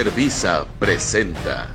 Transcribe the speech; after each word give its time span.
Líder 0.00 0.14
Visa 0.14 0.66
presenta. 0.78 1.68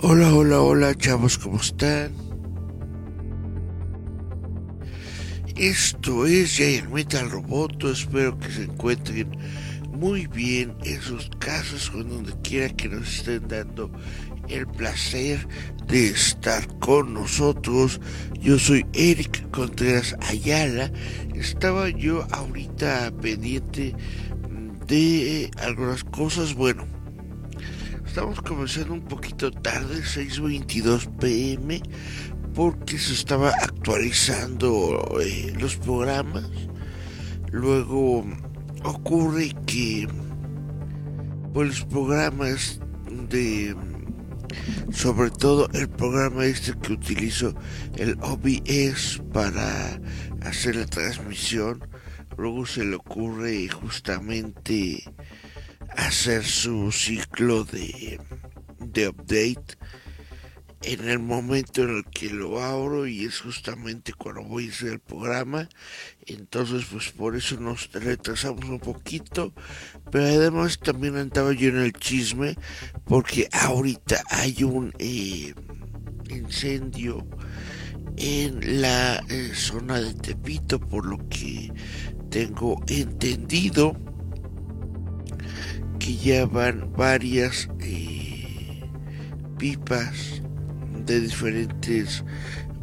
Hola, 0.00 0.32
hola, 0.32 0.60
hola, 0.60 0.94
chavos, 0.94 1.38
¿cómo 1.38 1.56
están? 1.56 2.12
Esto 5.56 6.24
es 6.24 6.52
Giant 6.52 6.88
Metal 6.92 7.28
Roboto, 7.28 7.90
espero 7.90 8.38
que 8.38 8.48
se 8.52 8.62
encuentren 8.62 9.36
muy 9.90 10.28
bien 10.28 10.76
en 10.84 11.02
sus 11.02 11.30
casas 11.40 11.90
o 11.90 12.00
en 12.00 12.10
donde 12.10 12.32
quiera 12.42 12.68
que 12.68 12.88
nos 12.88 13.12
estén 13.12 13.48
dando 13.48 13.90
el 14.52 14.66
placer 14.66 15.46
de 15.86 16.08
estar 16.08 16.66
con 16.78 17.14
nosotros. 17.14 18.00
Yo 18.40 18.58
soy 18.58 18.86
Eric 18.92 19.50
Contreras 19.50 20.16
Ayala. 20.28 20.92
Estaba 21.34 21.88
yo 21.88 22.26
ahorita 22.30 23.12
pendiente 23.20 23.94
de 24.86 25.50
algunas 25.58 26.04
cosas. 26.04 26.54
Bueno, 26.54 26.86
estamos 28.06 28.40
comenzando 28.42 28.94
un 28.94 29.02
poquito 29.02 29.50
tarde, 29.50 30.02
6.22 30.02 31.16
pm, 31.18 31.82
porque 32.54 32.98
se 32.98 33.14
estaba 33.14 33.50
actualizando 33.50 35.18
eh, 35.20 35.52
los 35.58 35.76
programas. 35.76 36.48
Luego 37.50 38.24
ocurre 38.84 39.54
que 39.66 40.08
pues, 41.52 41.68
los 41.68 41.84
programas 41.84 42.80
de 43.28 43.74
sobre 44.92 45.30
todo 45.30 45.68
el 45.72 45.88
programa 45.88 46.44
este 46.44 46.72
que 46.78 46.92
utilizo 46.92 47.54
el 47.96 48.16
OBS 48.20 49.22
para 49.32 50.00
hacer 50.42 50.76
la 50.76 50.86
transmisión. 50.86 51.86
Luego 52.36 52.66
se 52.66 52.84
le 52.84 52.96
ocurre 52.96 53.68
justamente 53.68 55.04
hacer 55.96 56.44
su 56.44 56.90
ciclo 56.92 57.64
de, 57.64 58.18
de 58.80 59.08
update 59.08 59.76
en 60.84 61.08
el 61.08 61.18
momento 61.18 61.82
en 61.82 61.98
el 61.98 62.04
que 62.04 62.30
lo 62.30 62.62
abro 62.62 63.06
y 63.06 63.24
es 63.24 63.40
justamente 63.40 64.12
cuando 64.12 64.42
voy 64.42 64.68
a 64.68 64.70
hacer 64.70 64.88
el 64.94 65.00
programa 65.00 65.68
entonces 66.26 66.86
pues 66.90 67.10
por 67.10 67.36
eso 67.36 67.58
nos 67.60 67.90
retrasamos 67.92 68.64
un 68.64 68.80
poquito 68.80 69.52
pero 70.10 70.24
además 70.24 70.78
también 70.78 71.16
andaba 71.16 71.52
yo 71.52 71.68
en 71.68 71.78
el 71.78 71.92
chisme 71.92 72.56
porque 73.04 73.48
ahorita 73.52 74.22
hay 74.30 74.64
un 74.64 74.92
eh, 74.98 75.54
incendio 76.30 77.26
en 78.16 78.82
la 78.82 79.22
eh, 79.28 79.52
zona 79.54 80.00
de 80.00 80.14
Tepito 80.14 80.80
por 80.80 81.06
lo 81.06 81.18
que 81.28 81.72
tengo 82.30 82.82
entendido 82.88 83.96
que 85.98 86.16
ya 86.16 86.46
van 86.46 86.92
varias 86.96 87.68
eh, 87.80 88.82
pipas 89.58 90.41
de 91.04 91.20
diferentes 91.20 92.24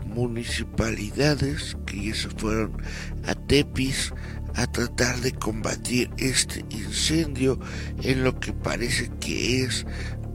municipalidades 0.06 1.78
que 1.86 2.08
ya 2.08 2.16
se 2.16 2.30
fueron 2.30 2.82
a 3.26 3.36
Tepis 3.36 4.14
a 4.56 4.68
tratar 4.68 5.20
de 5.22 5.32
combatir 5.32 6.10
este 6.18 6.66
incendio 6.70 7.60
en 8.04 8.24
lo 8.24 8.40
que 8.40 8.52
parece 8.52 9.10
que 9.20 9.64
es 9.64 9.86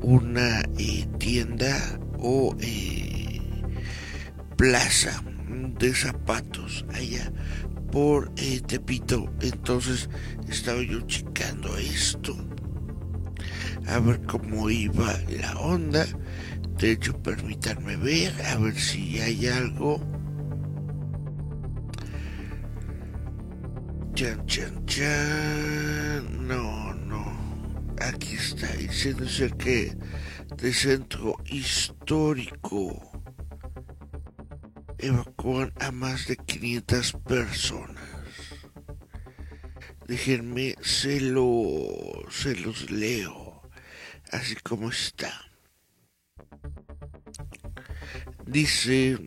una 0.00 0.60
eh, 0.78 1.06
tienda 1.18 1.98
o 2.18 2.56
eh, 2.60 3.40
plaza 4.56 5.22
de 5.78 5.94
zapatos 5.94 6.84
allá 6.94 7.32
por 7.90 8.32
eh, 8.36 8.60
Tepito. 8.66 9.32
Entonces 9.40 10.08
estaba 10.48 10.82
yo 10.82 11.00
checando 11.02 11.76
esto 11.76 12.36
a 13.86 13.98
ver 13.98 14.22
cómo 14.22 14.70
iba 14.70 15.18
la 15.40 15.56
onda 15.58 16.06
de 16.78 16.90
hecho, 16.90 17.16
permítanme 17.22 17.96
ver, 17.96 18.34
a 18.46 18.56
ver 18.58 18.78
si 18.78 19.20
hay 19.20 19.46
algo. 19.46 20.00
Chan, 24.14 24.44
chan, 24.46 24.86
chan. 24.86 26.48
No, 26.48 26.94
no. 26.94 27.32
Aquí 28.00 28.34
está, 28.34 28.72
diciéndose 28.74 29.50
que 29.52 29.96
de 30.56 30.72
centro 30.72 31.36
histórico 31.46 33.00
evacúan 34.98 35.72
a 35.80 35.90
más 35.90 36.26
de 36.26 36.36
500 36.36 37.12
personas. 37.26 38.04
Déjenme, 40.06 40.74
se, 40.82 41.20
lo, 41.20 42.26
se 42.30 42.56
los 42.56 42.90
leo, 42.90 43.62
así 44.32 44.54
como 44.56 44.90
está. 44.90 45.53
Dice, 48.47 49.19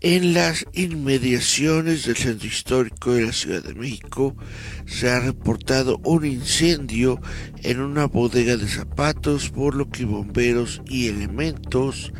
en 0.00 0.34
las 0.34 0.66
inmediaciones 0.72 2.04
del 2.04 2.16
centro 2.16 2.46
histórico 2.46 3.12
de 3.12 3.26
la 3.26 3.32
Ciudad 3.32 3.62
de 3.62 3.74
México 3.74 4.36
se 4.84 5.10
ha 5.10 5.20
reportado 5.20 5.98
un 6.04 6.24
incendio 6.26 7.20
en 7.62 7.80
una 7.80 8.06
bodega 8.06 8.56
de 8.56 8.68
zapatos, 8.68 9.50
por 9.50 9.74
lo 9.74 9.88
que 9.88 10.04
bomberos 10.04 10.82
y 10.86 11.08
elementos 11.08 12.12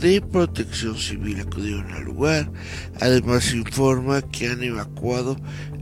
de 0.00 0.20
protección 0.20 0.96
civil 0.96 1.40
acudieron 1.40 1.92
al 1.92 2.04
lugar. 2.04 2.50
Además 3.00 3.44
se 3.44 3.56
informa 3.56 4.22
que 4.22 4.48
han 4.48 4.62
evacuado 4.62 5.36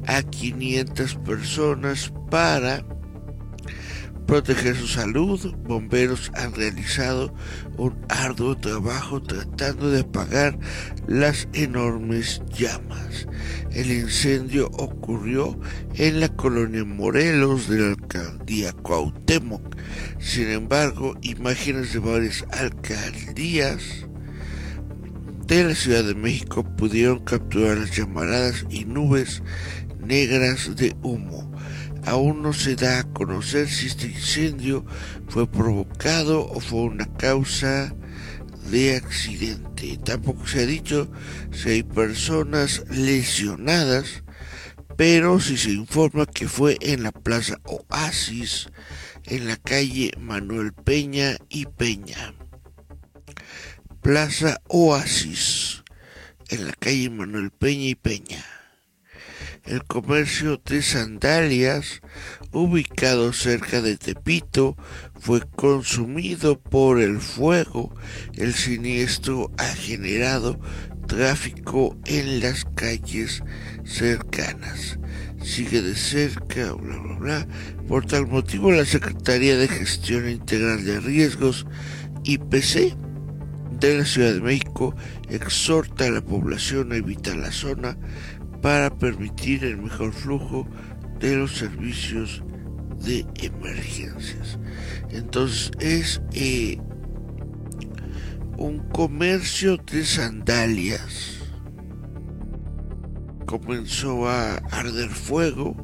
a 0.06 0.22
500 0.22 1.16
personas 1.16 2.12
para 2.31 2.84
proteger 4.30 4.76
su 4.76 4.86
salud, 4.86 5.52
bomberos 5.64 6.30
han 6.36 6.54
realizado 6.54 7.34
un 7.78 7.96
arduo 8.08 8.56
trabajo 8.56 9.20
tratando 9.20 9.90
de 9.90 10.02
apagar 10.02 10.56
las 11.08 11.48
enormes 11.52 12.40
llamas. 12.56 13.26
El 13.72 13.90
incendio 13.90 14.68
ocurrió 14.78 15.58
en 15.94 16.20
la 16.20 16.28
colonia 16.28 16.84
Morelos 16.84 17.68
de 17.68 17.78
la 17.80 17.88
alcaldía 17.88 18.72
Cuauhtémoc. 18.72 19.76
Sin 20.20 20.46
embargo, 20.46 21.16
imágenes 21.22 21.92
de 21.92 21.98
varias 21.98 22.44
alcaldías 22.52 24.06
de 25.48 25.64
la 25.64 25.74
Ciudad 25.74 26.04
de 26.04 26.14
México 26.14 26.62
pudieron 26.76 27.24
capturar 27.24 27.78
las 27.78 27.96
llamaradas 27.96 28.64
y 28.70 28.84
nubes 28.84 29.42
negras 29.98 30.76
de 30.76 30.94
humo 31.02 31.50
aún 32.06 32.43
no 32.43 32.52
se 32.52 32.76
da 32.76 33.00
a 33.00 33.05
conocer 33.05 33.69
si 33.69 33.87
este 33.87 34.06
incendio 34.06 34.85
fue 35.29 35.47
provocado 35.47 36.47
o 36.47 36.61
fue 36.61 36.81
una 36.81 37.06
causa 37.17 37.94
de 38.70 38.97
accidente. 38.97 39.99
Tampoco 40.05 40.47
se 40.47 40.61
ha 40.61 40.67
dicho 40.67 41.11
si 41.52 41.70
hay 41.70 41.82
personas 41.82 42.85
lesionadas, 42.91 44.23
pero 44.97 45.41
sí 45.41 45.56
se 45.56 45.73
informa 45.73 46.26
que 46.26 46.49
fue 46.49 46.76
en 46.81 47.02
la 47.02 47.12
Plaza 47.12 47.58
Oasis, 47.64 48.69
en 49.25 49.49
la 49.49 49.56
calle 49.56 50.12
Manuel 50.19 50.73
Peña 50.73 51.37
y 51.49 51.67
Peña. 51.67 52.35
Plaza 54.02 54.61
Oasis, 54.69 55.82
en 56.49 56.67
la 56.67 56.73
calle 56.73 57.11
Manuel 57.11 57.50
Peña 57.50 57.88
y 57.88 57.94
Peña. 57.94 58.59
El 59.64 59.84
comercio 59.84 60.60
de 60.64 60.82
sandalias, 60.82 62.00
ubicado 62.50 63.32
cerca 63.32 63.82
de 63.82 63.96
Tepito, 63.96 64.76
fue 65.18 65.42
consumido 65.54 66.58
por 66.58 67.00
el 67.00 67.20
fuego. 67.20 67.94
El 68.34 68.54
siniestro 68.54 69.52
ha 69.58 69.66
generado 69.66 70.58
tráfico 71.06 71.96
en 72.06 72.40
las 72.40 72.64
calles 72.64 73.42
cercanas. 73.84 74.98
Sigue 75.42 75.82
de 75.82 75.94
cerca, 75.94 76.72
bla, 76.72 76.98
bla, 76.98 77.18
bla. 77.18 77.48
Por 77.86 78.06
tal 78.06 78.28
motivo, 78.28 78.72
la 78.72 78.84
Secretaría 78.86 79.56
de 79.56 79.68
Gestión 79.68 80.28
Integral 80.28 80.84
de 80.84 81.00
Riesgos, 81.00 81.66
IPC, 82.24 82.96
de 83.80 83.98
la 83.98 84.04
Ciudad 84.04 84.34
de 84.34 84.40
México, 84.40 84.94
exhorta 85.28 86.06
a 86.06 86.10
la 86.10 86.20
población 86.20 86.92
a 86.92 86.96
evitar 86.96 87.36
la 87.36 87.50
zona 87.50 87.96
para 88.60 88.90
permitir 88.90 89.64
el 89.64 89.78
mejor 89.78 90.12
flujo 90.12 90.66
de 91.18 91.36
los 91.36 91.56
servicios 91.56 92.42
de 93.04 93.26
emergencias. 93.42 94.58
Entonces 95.10 95.70
es 95.80 96.22
eh, 96.32 96.78
un 98.58 98.80
comercio 98.90 99.76
de 99.78 100.04
sandalias. 100.04 101.38
Comenzó 103.46 104.28
a 104.28 104.56
arder 104.70 105.08
fuego 105.08 105.76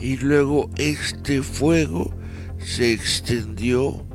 y 0.00 0.16
luego 0.18 0.70
este 0.76 1.42
fuego 1.42 2.14
se 2.58 2.92
extendió 2.92 4.06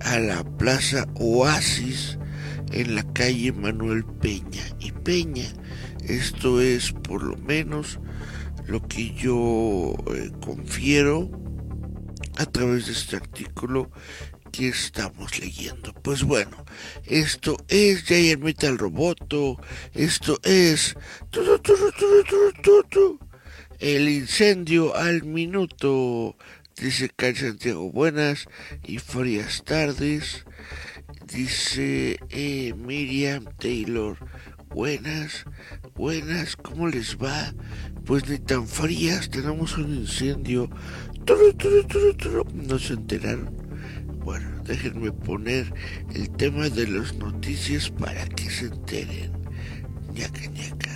a 0.00 0.18
la 0.18 0.44
plaza 0.56 1.06
Oasis 1.16 2.18
en 2.70 2.94
la 2.94 3.02
calle 3.12 3.52
Manuel 3.52 4.04
Peña 4.04 4.62
y 4.78 4.92
Peña. 4.92 5.46
Esto 6.04 6.60
es 6.60 6.92
por 6.92 7.22
lo 7.22 7.36
menos 7.36 7.98
lo 8.66 8.80
que 8.86 9.12
yo 9.14 9.94
eh, 10.14 10.30
confiero 10.44 11.30
a 12.38 12.46
través 12.46 12.86
de 12.86 12.92
este 12.92 13.16
artículo 13.16 13.90
que 14.50 14.68
estamos 14.68 15.38
leyendo. 15.38 15.92
Pues 16.02 16.24
bueno, 16.24 16.64
esto 17.04 17.56
es 17.68 18.04
Jair 18.04 18.38
Metal 18.38 18.78
Roboto, 18.78 19.60
esto 19.94 20.38
es 20.42 20.96
el 23.78 24.08
incendio 24.08 24.96
al 24.96 25.22
minuto, 25.24 26.36
dice 26.76 27.10
Carl 27.14 27.36
Santiago, 27.36 27.90
buenas 27.90 28.46
y 28.84 28.98
frías 28.98 29.62
tardes, 29.64 30.44
dice 31.32 32.18
eh, 32.30 32.74
Miriam 32.76 33.44
Taylor, 33.58 34.16
buenas, 34.68 35.44
buenas, 35.94 36.56
¿cómo 36.56 36.88
les 36.88 37.16
va? 37.16 37.54
Pues 38.04 38.28
ni 38.28 38.38
tan 38.38 38.66
frías, 38.66 39.30
tenemos 39.30 39.78
un 39.78 39.94
incendio, 39.94 40.68
no 42.54 42.78
se 42.78 42.94
enteraron. 42.94 43.56
Bueno, 44.24 44.62
déjenme 44.64 45.12
poner 45.12 45.72
el 46.14 46.30
tema 46.30 46.68
de 46.68 46.86
las 46.86 47.14
noticias 47.16 47.90
para 47.90 48.26
que 48.26 48.50
se 48.50 48.66
enteren. 48.66 49.32
ñaca 50.12 50.46
ñaca. 50.46 50.90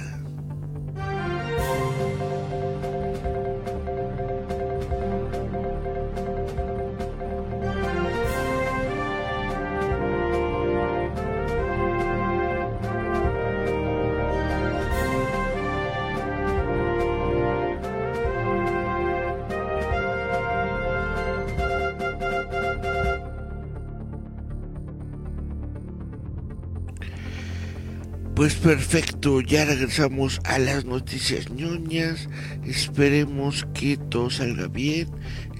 Pues 28.45 28.57
perfecto, 28.57 29.41
ya 29.41 29.65
regresamos 29.65 30.39
a 30.45 30.59
las 30.59 30.85
noticias 30.85 31.49
ñoñas. 31.49 32.29
Esperemos 32.67 33.67
que 33.73 33.97
todo 33.97 34.29
salga 34.29 34.69
bien. 34.69 35.09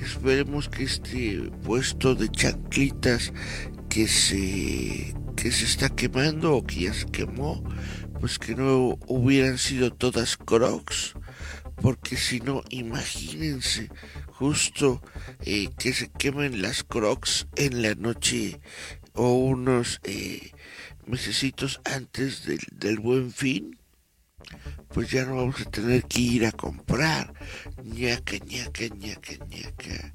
Esperemos 0.03 0.69
que 0.69 0.85
este 0.85 1.51
puesto 1.65 2.15
de 2.15 2.29
chanclitas 2.29 3.33
que 3.89 4.07
se 4.07 5.15
que 5.35 5.51
se 5.51 5.65
está 5.65 5.89
quemando 5.89 6.57
o 6.57 6.63
que 6.63 6.81
ya 6.81 6.93
se 6.93 7.07
quemó, 7.07 7.65
pues 8.21 8.39
que 8.39 8.55
no 8.55 8.99
hubieran 9.07 9.57
sido 9.57 9.91
todas 9.91 10.37
crocs, 10.37 11.15
porque 11.81 12.19
si 12.19 12.41
no, 12.41 12.63
imagínense 12.69 13.89
justo 14.29 15.01
eh, 15.41 15.71
que 15.79 15.95
se 15.95 16.11
quemen 16.11 16.61
las 16.61 16.85
crocs 16.85 17.47
en 17.57 17.81
la 17.81 17.95
noche 17.95 18.61
o 19.15 19.35
unos 19.35 20.01
eh, 20.05 20.53
mesecitos 21.07 21.81
antes 21.85 22.45
del, 22.45 22.61
del 22.73 22.99
buen 22.99 23.31
fin, 23.33 23.79
pues 24.95 25.11
ya 25.11 25.25
no 25.25 25.37
vamos 25.37 25.61
a 25.61 25.71
tener 25.71 26.05
que 26.05 26.21
ir 26.21 26.47
a 26.47 26.53
comprar. 26.53 27.35
ñaca, 27.83 28.37
ñaca, 28.47 28.85
ñaca, 28.97 29.33
ñaca. 29.49 30.13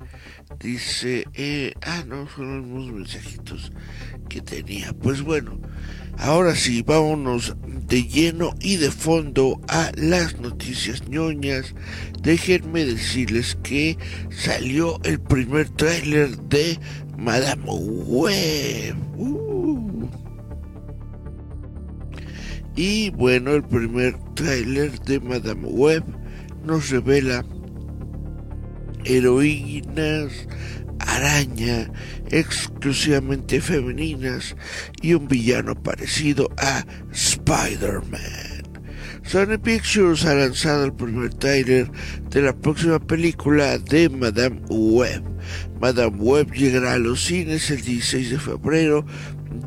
Dice, 0.59 1.25
eh, 1.33 1.73
ah, 1.81 2.03
no, 2.07 2.27
son 2.29 2.71
unos 2.71 2.91
mensajitos 2.93 3.71
que 4.29 4.41
tenía. 4.41 4.93
Pues 4.93 5.21
bueno, 5.21 5.59
ahora 6.17 6.55
sí, 6.55 6.81
vámonos 6.81 7.55
de 7.87 8.03
lleno 8.03 8.53
y 8.61 8.77
de 8.77 8.91
fondo 8.91 9.59
a 9.67 9.91
las 9.95 10.39
noticias 10.39 11.07
ñoñas. 11.09 11.75
Déjenme 12.21 12.85
decirles 12.85 13.57
que 13.63 13.97
salió 14.29 14.99
el 15.03 15.19
primer 15.19 15.69
tráiler 15.69 16.37
de 16.37 16.79
Madame 17.19 17.63
Web. 17.65 18.95
Uh. 19.17 20.09
Y 22.75 23.09
bueno, 23.11 23.51
el 23.55 23.63
primer 23.63 24.17
tráiler 24.35 24.97
de 25.01 25.19
Madame 25.19 25.67
Web 25.67 26.03
nos 26.65 26.89
revela 26.89 27.45
heroínas 29.03 30.47
araña 30.99 31.91
exclusivamente 32.29 33.59
femeninas 33.59 34.55
y 35.01 35.13
un 35.13 35.27
villano 35.27 35.75
parecido 35.75 36.49
a 36.57 36.85
Spider-Man. 37.11 38.59
Sony 39.23 39.57
Pictures 39.61 40.25
ha 40.25 40.33
lanzado 40.33 40.85
el 40.85 40.93
primer 40.93 41.33
tráiler 41.33 41.91
de 42.29 42.41
la 42.41 42.53
próxima 42.53 42.99
película 42.99 43.77
de 43.77 44.09
Madame 44.09 44.61
Web. 44.69 45.23
Madame 45.79 46.17
Web 46.17 46.51
llegará 46.53 46.93
a 46.93 46.99
los 46.99 47.23
cines 47.23 47.69
el 47.71 47.81
16 47.81 48.31
de 48.31 48.39
febrero 48.39 49.05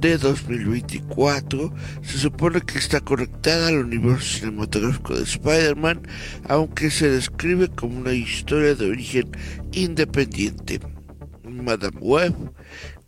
de 0.01 0.19
2024. 0.19 1.73
Se 2.03 2.19
supone 2.19 2.61
que 2.61 2.79
está 2.79 3.01
conectada 3.01 3.69
al 3.69 3.79
universo 3.79 4.39
cinematográfico 4.39 5.17
de 5.17 5.25
Spider-Man, 5.25 6.03
aunque 6.49 6.91
se 6.91 7.11
describe 7.11 7.69
como 7.69 7.99
una 7.99 8.13
historia 8.13 8.75
de 8.75 8.91
origen 8.91 9.31
independiente. 9.73 10.81
Madame 11.45 11.99
Web, 12.01 12.35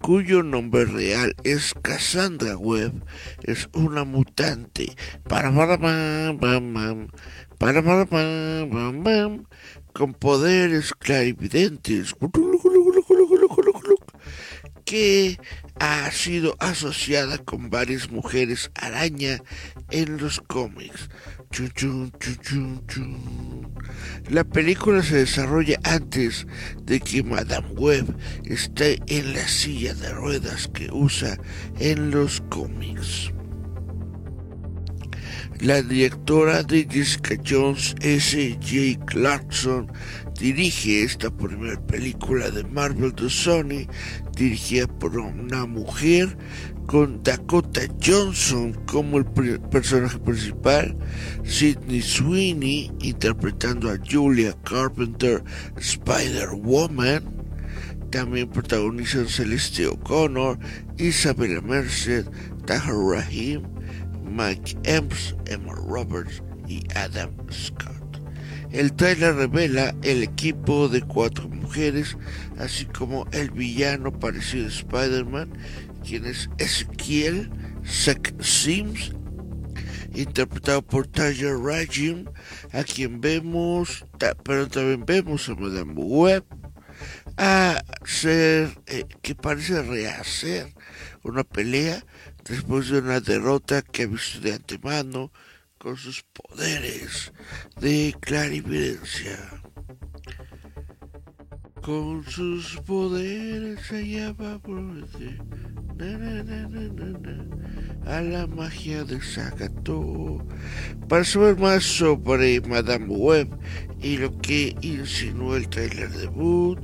cuyo 0.01 0.43
nombre 0.43 0.85
real 0.85 1.35
es 1.45 1.75
Cassandra 1.83 2.57
Webb, 2.57 3.05
es 3.43 3.69
una 3.73 4.05
mutante 4.05 4.95
para 5.29 5.51
para 7.59 7.83
con 9.95 10.13
poderes 10.13 10.93
clarividentes 10.93 12.15
que 14.85 15.39
ha 15.79 16.11
sido 16.11 16.57
asociada 16.59 17.39
con 17.39 17.71
varias 17.71 18.11
mujeres 18.11 18.71
araña 18.75 19.41
en 19.91 20.19
los 20.19 20.41
cómics. 20.41 21.09
La 24.29 24.45
película 24.45 25.03
se 25.03 25.17
desarrolla 25.17 25.79
antes 25.85 26.47
de 26.83 26.99
que 27.01 27.23
Madame 27.23 27.69
Web 27.69 28.17
esté 28.45 29.01
en 29.07 29.33
la 29.33 29.47
silla 29.47 29.95
de 29.95 30.11
ruedas 30.11 30.69
que 30.69 30.91
usa 30.93 31.39
en 31.79 32.11
los 32.11 32.43
cómics. 32.51 33.33
La 35.61 35.81
directora 35.83 36.63
de 36.63 36.87
Jessica 36.91 37.37
Jones, 37.47 37.95
S.J. 38.01 39.05
Clarkson, 39.07 39.91
dirige 40.39 41.05
esta 41.05 41.31
primera 41.31 41.81
película 41.87 42.51
de 42.51 42.65
Marvel 42.65 43.15
de 43.15 43.31
Sony, 43.31 43.87
dirigida 44.37 44.87
por 44.87 45.17
una 45.17 45.65
mujer 45.65 46.37
con 46.87 47.23
Dakota 47.23 47.83
Johnson 48.05 48.75
como 48.87 49.19
el 49.19 49.25
personaje 49.71 50.19
principal, 50.19 50.97
Sidney 51.45 52.03
Sweeney 52.03 52.91
interpretando 53.01 53.91
a 53.91 53.99
Julia 54.11 54.55
Carpenter, 54.65 55.43
Spider-Woman, 55.79 57.23
también 58.11 58.49
protagonizan 58.49 59.29
Celeste 59.29 59.87
O'Connor, 59.87 60.59
Isabella 60.99 61.61
Merced, 61.61 62.27
Tahar 62.67 62.95
Rahim, 62.95 63.63
Mike 64.25 64.77
Epps, 64.85 65.35
Emma 65.47 65.75
Roberts 65.75 66.43
y 66.67 66.85
Adam 66.95 67.31
Scott. 67.51 67.95
El 68.73 68.93
trailer 68.95 69.37
revela 69.37 69.95
el 70.03 70.23
equipo 70.23 70.89
de 70.89 71.01
cuatro 71.03 71.49
mujeres, 71.49 72.17
así 72.59 72.87
como 72.87 73.27
el 73.31 73.51
villano 73.51 74.11
parecido 74.11 74.67
a 74.67 74.71
Spider-Man, 74.71 75.53
quien 76.05 76.25
es 76.25 76.51
Ezekiel 76.59 77.51
Sek 77.85 78.35
Sims, 78.43 79.13
interpretado 80.15 80.83
por 80.83 81.07
Tyler 81.07 81.57
Rajim, 81.57 82.25
a 82.73 82.83
quien 82.83 83.21
vemos, 83.21 84.05
pero 84.43 84.67
también 84.67 85.05
vemos 85.07 85.49
a 85.49 85.55
Madame 85.55 85.95
Web, 85.95 86.45
a 87.37 87.83
ser, 88.05 88.71
eh, 88.87 89.05
que 89.23 89.35
parece 89.35 89.83
rehacer 89.83 90.73
una 91.23 91.45
pelea 91.45 92.05
después 92.45 92.91
de 92.91 92.99
una 92.99 93.21
derrota 93.21 93.83
que 93.83 94.03
ha 94.03 94.07
visto 94.07 94.41
de 94.41 94.55
antemano 94.55 95.33
con 95.79 95.97
sus 95.97 96.23
poderes 96.23 97.33
de 97.81 98.15
clarividencia. 98.21 99.39
Con 101.83 102.25
sus 102.25 102.81
poderes 102.87 103.93
allá 103.93 104.33
va 104.33 104.59
a 108.07 108.23
la 108.23 108.47
magia 108.47 109.05
de 109.05 109.21
Sagato. 109.23 110.45
Para 111.09 111.25
saber 111.25 111.59
más 111.59 111.85
sobre 111.85 112.61
Madame 112.63 113.07
Web 113.07 113.49
y 114.01 114.17
lo 114.17 114.37
que 114.39 114.75
insinuó 114.81 115.57
el 115.57 115.69
trailer 115.69 116.11
debut, 116.11 116.79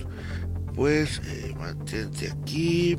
pues 0.74 1.20
eh, 1.24 1.54
mantente 1.58 2.30
aquí. 2.30 2.96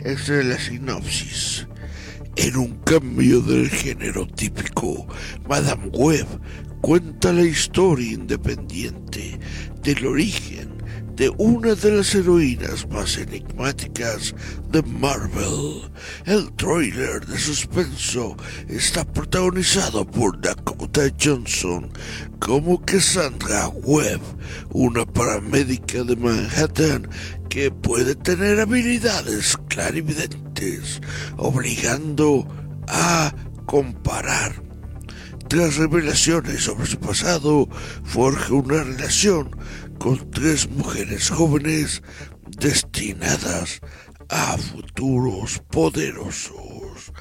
Es 0.00 0.28
la 0.28 0.58
sinopsis. 0.58 1.66
En 2.36 2.56
un 2.56 2.78
cambio 2.84 3.40
del 3.40 3.68
género 3.68 4.26
típico, 4.26 5.06
Madame 5.48 5.88
Web 5.88 6.26
cuenta 6.80 7.32
la 7.32 7.42
historia 7.42 8.12
independiente 8.12 9.38
del 9.82 10.06
origen 10.06 10.59
de 11.20 11.28
una 11.36 11.74
de 11.74 11.90
las 11.90 12.14
heroínas 12.14 12.88
más 12.88 13.18
enigmáticas 13.18 14.34
de 14.70 14.80
Marvel. 14.84 15.82
El 16.24 16.50
trailer 16.52 17.26
de 17.26 17.38
suspenso 17.38 18.38
está 18.68 19.04
protagonizado 19.04 20.06
por 20.06 20.40
Dakota 20.40 21.02
Johnson 21.22 21.92
como 22.38 22.80
Cassandra 22.86 23.68
Webb, 23.68 24.22
una 24.70 25.04
paramédica 25.04 26.04
de 26.04 26.16
Manhattan 26.16 27.06
que 27.50 27.70
puede 27.70 28.14
tener 28.14 28.58
habilidades 28.58 29.58
clarividentes, 29.68 31.02
obligando 31.36 32.48
a 32.88 33.34
comparar. 33.66 34.70
Tras 35.50 35.78
revelaciones 35.78 36.62
sobre 36.62 36.86
su 36.86 36.96
pasado, 37.00 37.68
forja 38.04 38.54
una 38.54 38.84
relación 38.84 39.50
con 40.00 40.30
tres 40.30 40.66
mujeres 40.70 41.28
jóvenes 41.28 42.02
destinadas 42.58 43.80
a 44.30 44.56
futuros 44.56 45.60
poderosos. 45.70 47.12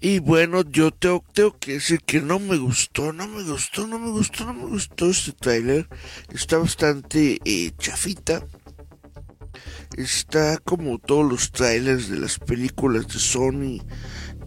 Y 0.00 0.20
bueno, 0.20 0.62
yo 0.62 0.90
tengo, 0.92 1.22
que 1.60 1.74
decir 1.74 2.00
que 2.00 2.22
no 2.22 2.38
me 2.38 2.56
gustó, 2.56 3.12
no 3.12 3.28
me 3.28 3.42
gustó, 3.42 3.86
no 3.86 3.98
me 3.98 4.10
gustó, 4.10 4.46
no 4.46 4.54
me 4.54 4.64
gustó 4.64 5.10
este 5.10 5.32
trailer. 5.32 5.88
Está 6.32 6.56
bastante 6.56 7.38
eh, 7.44 7.72
chafita. 7.76 8.46
Está 9.98 10.56
como 10.56 10.98
todos 10.98 11.30
los 11.30 11.52
trailers 11.52 12.08
de 12.08 12.18
las 12.18 12.38
películas 12.38 13.08
de 13.08 13.18
Sony 13.18 13.80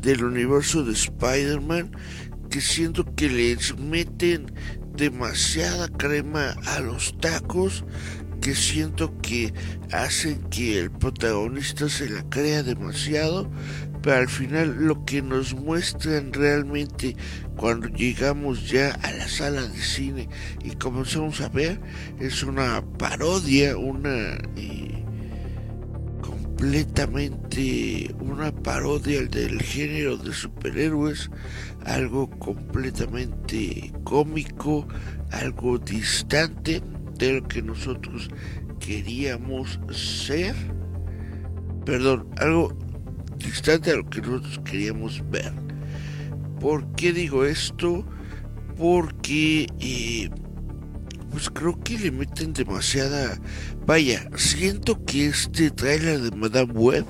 del 0.02 0.24
universo 0.24 0.84
de 0.84 0.94
Spider-Man 0.94 1.92
que 2.50 2.62
siento 2.62 3.06
que 3.16 3.30
les 3.30 3.78
meten 3.78 4.54
demasiada 4.96 5.88
crema 5.88 6.56
a 6.66 6.80
los 6.80 7.18
tacos 7.20 7.86
que 8.42 8.56
siento 8.56 9.16
que 9.22 9.54
hacen 9.92 10.42
que 10.50 10.80
el 10.80 10.92
protagonista 10.92 11.88
se 11.88 12.10
la 12.10 12.24
crea 12.30 12.64
demasiado 12.64 13.50
pero 14.02 14.18
al 14.18 14.30
final 14.30 14.76
lo 14.80 15.06
que 15.06 15.22
nos 15.22 15.54
muestran 15.54 16.34
realmente 16.34 17.16
cuando 17.56 17.88
llegamos 17.88 18.68
ya 18.70 18.92
a 19.04 19.12
la 19.12 19.28
sala 19.28 19.62
de 19.62 19.78
cine 19.80 20.28
y 20.64 20.72
comenzamos 20.72 21.40
a 21.42 21.50
ver 21.50 21.80
es 22.20 22.42
una 22.42 22.84
parodia 22.98 23.78
una 23.78 24.40
eh, 24.56 24.81
completamente 26.62 28.14
una 28.20 28.52
parodia 28.52 29.26
del 29.26 29.60
género 29.64 30.16
de 30.16 30.32
superhéroes, 30.32 31.32
algo 31.86 32.30
completamente 32.38 33.92
cómico, 34.04 34.88
algo 35.32 35.80
distante 35.80 36.84
de 37.18 37.34
lo 37.34 37.48
que 37.48 37.64
nosotros 37.64 38.30
queríamos 38.80 39.80
ser, 39.92 40.54
perdón, 41.84 42.28
algo 42.38 42.78
distante 43.40 43.90
de 43.90 43.98
lo 43.98 44.08
que 44.08 44.22
nosotros 44.22 44.60
queríamos 44.64 45.24
ver. 45.32 45.52
¿Por 46.60 46.86
qué 46.94 47.12
digo 47.12 47.44
esto? 47.44 48.06
Porque 48.78 49.66
eh, 49.80 50.30
pues 51.32 51.50
creo 51.50 51.80
que 51.82 51.98
le 51.98 52.12
meten 52.12 52.54
demasiada... 52.54 53.40
Vaya, 53.86 54.30
siento 54.36 55.04
que 55.06 55.28
este 55.28 55.72
trailer 55.72 56.20
de 56.20 56.36
Madame 56.38 56.74
Web, 56.74 57.06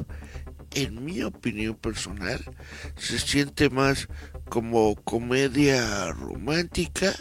en 0.73 1.03
mi 1.03 1.21
opinión 1.23 1.75
personal, 1.75 2.39
se 2.95 3.19
siente 3.19 3.69
más 3.69 4.07
como 4.49 4.95
comedia 4.95 6.11
romántica 6.11 7.13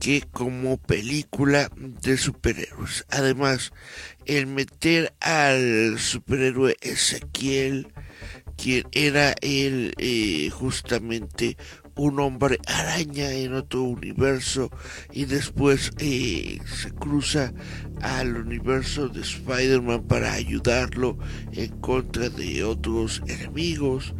que 0.00 0.22
como 0.32 0.78
película 0.78 1.70
de 1.76 2.16
superhéroes. 2.16 3.04
Además, 3.10 3.72
el 4.26 4.46
meter 4.46 5.12
al 5.20 5.98
superhéroe 5.98 6.76
Ezequiel, 6.80 7.92
quien 8.56 8.86
era 8.92 9.34
él 9.40 9.94
eh, 9.98 10.50
justamente 10.50 11.56
un 11.98 12.20
hombre 12.20 12.58
araña 12.66 13.30
en 13.32 13.54
otro 13.54 13.82
universo 13.82 14.70
y 15.12 15.24
después 15.24 15.90
eh, 15.98 16.58
se 16.64 16.90
cruza 16.92 17.52
al 18.00 18.36
universo 18.36 19.08
de 19.08 19.20
Spider-Man 19.20 20.04
para 20.04 20.32
ayudarlo 20.32 21.18
en 21.52 21.68
contra 21.80 22.28
de 22.30 22.64
otros 22.64 23.20
enemigos. 23.26 24.14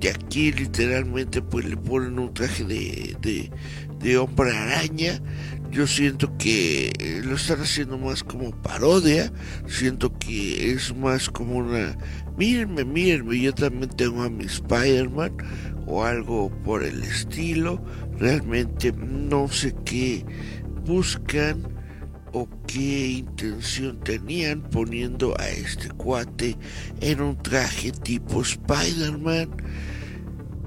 Y 0.00 0.06
aquí 0.06 0.52
literalmente 0.52 1.42
pues 1.42 1.64
le 1.64 1.76
ponen 1.76 2.20
un 2.20 2.32
traje 2.32 2.62
de, 2.64 3.16
de, 3.20 3.50
de 3.98 4.16
hombre 4.16 4.56
araña. 4.56 5.20
Yo 5.72 5.86
siento 5.86 6.34
que 6.38 6.92
eh, 6.98 7.20
lo 7.24 7.34
están 7.34 7.60
haciendo 7.60 7.98
más 7.98 8.22
como 8.22 8.52
parodia. 8.62 9.32
Siento 9.66 10.16
que 10.18 10.70
es 10.70 10.96
más 10.96 11.28
como 11.28 11.56
una... 11.56 11.98
Mírenme, 12.38 12.84
mírenme, 12.84 13.40
yo 13.40 13.52
también 13.52 13.90
tengo 13.90 14.22
a 14.22 14.30
mi 14.30 14.44
Spider-Man 14.44 15.36
o 15.88 16.04
algo 16.04 16.50
por 16.64 16.84
el 16.84 17.02
estilo. 17.02 17.82
Realmente 18.18 18.92
no 18.92 19.48
sé 19.48 19.74
qué 19.84 20.24
buscan 20.84 21.78
o 22.32 22.48
qué 22.66 23.08
intención 23.08 24.00
tenían 24.00 24.62
poniendo 24.62 25.34
a 25.38 25.48
este 25.48 25.88
cuate 25.88 26.56
en 27.00 27.20
un 27.20 27.36
traje 27.42 27.90
tipo 27.90 28.42
Spider-Man. 28.42 29.50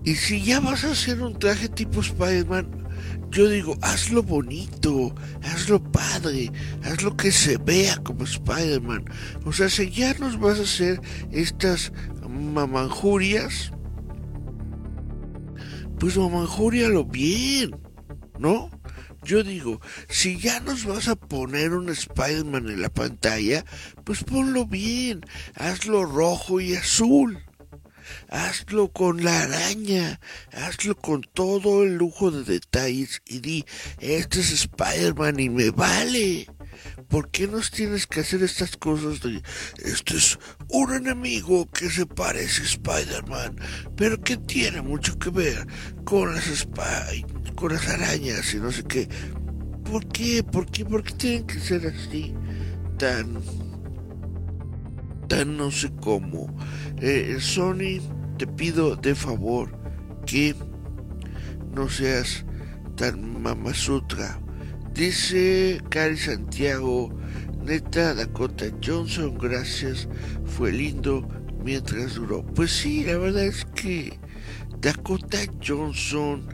Y 0.03 0.15
si 0.15 0.41
ya 0.41 0.59
vas 0.59 0.83
a 0.83 0.91
hacer 0.91 1.21
un 1.21 1.37
traje 1.37 1.69
tipo 1.69 2.01
Spider-Man, 2.01 2.81
yo 3.29 3.47
digo, 3.47 3.77
hazlo 3.81 4.23
bonito, 4.23 5.13
hazlo 5.43 5.81
padre, 5.81 6.51
hazlo 6.83 7.15
que 7.15 7.31
se 7.31 7.57
vea 7.57 7.95
como 7.97 8.23
Spider-Man. 8.23 9.05
O 9.45 9.53
sea, 9.53 9.69
si 9.69 9.89
ya 9.89 10.13
nos 10.15 10.39
vas 10.39 10.59
a 10.59 10.63
hacer 10.63 10.99
estas 11.31 11.93
mamanjurias, 12.27 13.71
pues 16.01 16.15
lo 16.15 17.05
bien, 17.05 17.79
¿no? 18.39 18.72
Yo 19.24 19.43
digo, 19.43 19.79
si 20.10 20.39
ya 20.39 20.60
nos 20.60 20.84
vas 20.84 21.08
a 21.08 21.15
poner 21.15 21.74
un 21.74 21.89
Spider-Man 21.89 22.70
en 22.70 22.81
la 22.81 22.89
pantalla, 22.89 23.63
pues 24.03 24.24
ponlo 24.24 24.65
bien, 24.65 25.22
hazlo 25.53 26.03
rojo 26.05 26.60
y 26.60 26.75
azul. 26.75 27.38
Hazlo 28.29 28.91
con 28.91 29.24
la 29.24 29.43
araña, 29.43 30.20
hazlo 30.51 30.98
con 30.98 31.22
todo 31.22 31.84
el 31.84 31.98
lujo 31.98 32.31
de 32.31 32.51
detalles 32.51 33.22
y 33.27 33.39
di, 33.39 33.65
este 34.00 34.39
es 34.39 34.51
Spider-Man 34.53 35.39
y 35.39 35.50
me 35.50 35.70
vale. 35.70 36.48
¿Por 37.09 37.29
qué 37.31 37.47
nos 37.47 37.71
tienes 37.71 38.07
que 38.07 38.21
hacer 38.21 38.43
estas 38.43 38.77
cosas 38.77 39.21
de, 39.21 39.41
este 39.83 40.17
es 40.17 40.38
un 40.69 40.93
enemigo 40.93 41.69
que 41.71 41.89
se 41.89 42.05
parece 42.05 42.61
a 42.61 42.65
Spider-Man, 42.65 43.55
pero 43.95 44.21
que 44.21 44.38
tiene 44.38 44.81
mucho 44.81 45.17
que 45.19 45.29
ver 45.29 45.67
con 46.03 46.33
las, 46.33 46.67
con 47.55 47.73
las 47.73 47.88
arañas 47.88 48.53
y 48.53 48.57
no 48.57 48.71
sé 48.71 48.83
qué? 48.83 49.07
¿Por 49.83 50.07
qué? 50.07 50.43
¿Por 50.43 50.69
qué? 50.71 50.85
¿Por 50.85 51.03
qué 51.03 51.13
tienen 51.13 51.47
que 51.47 51.59
ser 51.59 51.85
así? 51.88 52.33
Tan... 52.97 53.41
tan 55.27 55.57
no 55.57 55.69
sé 55.71 55.91
cómo. 56.00 56.55
Eh, 57.01 57.38
Sony, 57.39 58.00
te 58.38 58.47
pido 58.47 58.95
de 58.95 59.15
favor 59.15 59.77
que 60.25 60.55
no 61.75 61.89
seas 61.89 62.45
tan 62.95 63.41
mamasutra. 63.41 64.39
Dice 64.93 65.81
Cari 65.89 66.17
Santiago, 66.17 67.10
neta 67.63 68.13
Dakota 68.13 68.65
Johnson, 68.83 69.38
gracias, 69.38 70.07
fue 70.45 70.71
lindo 70.71 71.27
mientras 71.63 72.15
duró. 72.15 72.45
Pues 72.45 72.71
sí, 72.71 73.05
la 73.05 73.17
verdad 73.17 73.45
es 73.45 73.65
que 73.74 74.19
Dakota 74.81 75.38
Johnson, 75.65 76.45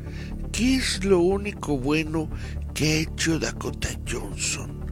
¿qué 0.51 0.75
es 0.75 1.03
lo 1.03 1.20
único 1.20 1.77
bueno 1.79 2.29
que 2.75 2.86
ha 2.86 2.96
hecho 2.98 3.39
Dakota 3.39 3.89
Johnson? 4.10 4.86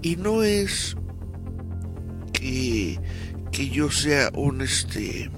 Y 0.00 0.16
no 0.16 0.44
es 0.44 0.96
que, 2.32 3.00
que 3.50 3.68
yo 3.68 3.90
sea 3.90 4.30
un 4.34 4.62
este 4.62 5.28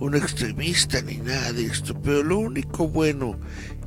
un 0.00 0.14
extremista 0.14 1.02
ni 1.02 1.16
nada 1.16 1.52
de 1.52 1.64
esto, 1.64 2.00
pero 2.00 2.22
lo 2.22 2.38
único 2.38 2.88
bueno 2.88 3.38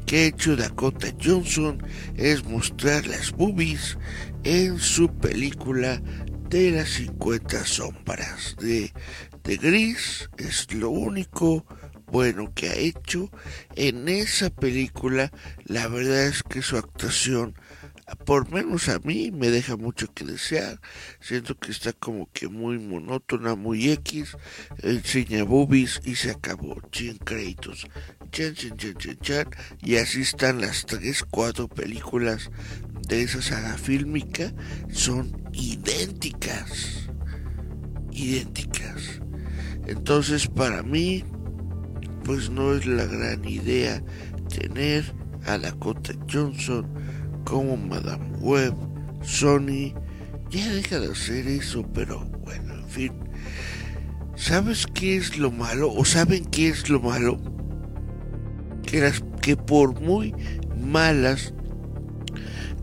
que 0.05 0.17
ha 0.17 0.25
hecho 0.25 0.55
Dakota 0.55 1.07
Johnson 1.23 1.81
es 2.15 2.43
mostrar 2.45 3.07
las 3.07 3.31
boobies 3.31 3.97
en 4.43 4.79
su 4.79 5.07
película 5.07 6.01
de 6.49 6.71
las 6.71 6.89
50 6.89 7.65
sombras 7.65 8.55
de, 8.59 8.91
de 9.43 9.57
Gris. 9.57 10.29
Es 10.37 10.73
lo 10.73 10.89
único 10.89 11.65
bueno 12.07 12.53
que 12.53 12.69
ha 12.69 12.75
hecho 12.75 13.29
en 13.75 14.07
esa 14.09 14.49
película. 14.49 15.31
La 15.65 15.87
verdad 15.87 16.27
es 16.27 16.43
que 16.43 16.61
su 16.61 16.77
actuación 16.77 17.55
por 18.25 18.51
menos 18.51 18.89
a 18.89 18.99
mí 18.99 19.31
me 19.31 19.49
deja 19.49 19.77
mucho 19.77 20.13
que 20.13 20.25
desear. 20.25 20.79
Siento 21.19 21.57
que 21.57 21.71
está 21.71 21.93
como 21.93 22.29
que 22.31 22.47
muy 22.47 22.77
monótona, 22.79 23.55
muy 23.55 23.89
X. 23.91 24.37
Enseña 24.79 25.43
boobies 25.43 26.01
y 26.03 26.15
se 26.15 26.31
acabó. 26.31 26.81
Chin 26.91 27.17
créditos. 27.17 27.87
Y 29.81 29.95
así 29.97 30.21
están 30.21 30.61
las 30.61 30.85
tres, 30.85 31.23
cuatro 31.29 31.67
películas 31.67 32.49
de 33.07 33.23
esa 33.23 33.41
saga 33.41 33.77
fílmica. 33.77 34.53
Son 34.91 35.31
idénticas. 35.53 37.09
Idénticas. 38.11 39.21
Entonces 39.87 40.47
para 40.47 40.83
mí, 40.83 41.23
pues 42.23 42.49
no 42.49 42.73
es 42.73 42.85
la 42.85 43.05
gran 43.05 43.43
idea 43.47 44.01
tener 44.47 45.13
a 45.45 45.57
Dakota 45.57 46.13
Johnson 46.31 46.85
como 47.45 47.75
Madame 47.75 48.37
Web, 48.37 48.73
Sony, 49.23 49.93
ya 50.49 50.73
deja 50.73 50.99
de 50.99 51.11
hacer 51.11 51.47
eso, 51.47 51.85
pero 51.93 52.19
bueno, 52.43 52.73
en 52.75 52.87
fin. 52.87 53.13
¿Sabes 54.35 54.85
qué 54.93 55.17
es 55.17 55.37
lo 55.37 55.51
malo? 55.51 55.91
¿O 55.93 56.05
saben 56.05 56.45
qué 56.45 56.69
es 56.69 56.89
lo 56.89 56.99
malo? 56.99 57.39
Que, 58.91 58.99
las, 58.99 59.23
que 59.41 59.55
por 59.55 60.01
muy 60.01 60.35
malas 60.77 61.53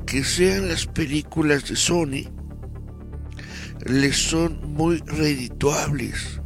que 0.06 0.24
sean 0.24 0.68
las 0.68 0.86
películas 0.86 1.68
de 1.68 1.76
Sony, 1.76 2.24
les 3.84 4.16
son 4.16 4.72
muy 4.72 5.00
redituables. 5.00 6.40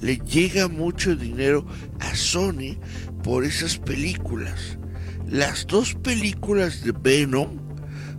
Le 0.00 0.16
llega 0.16 0.68
mucho 0.68 1.14
dinero 1.14 1.66
a 1.98 2.14
Sony 2.14 2.78
por 3.22 3.44
esas 3.44 3.76
películas. 3.76 4.78
Las 5.26 5.66
dos 5.66 5.94
películas 5.96 6.82
de 6.82 6.92
Venom 6.92 7.58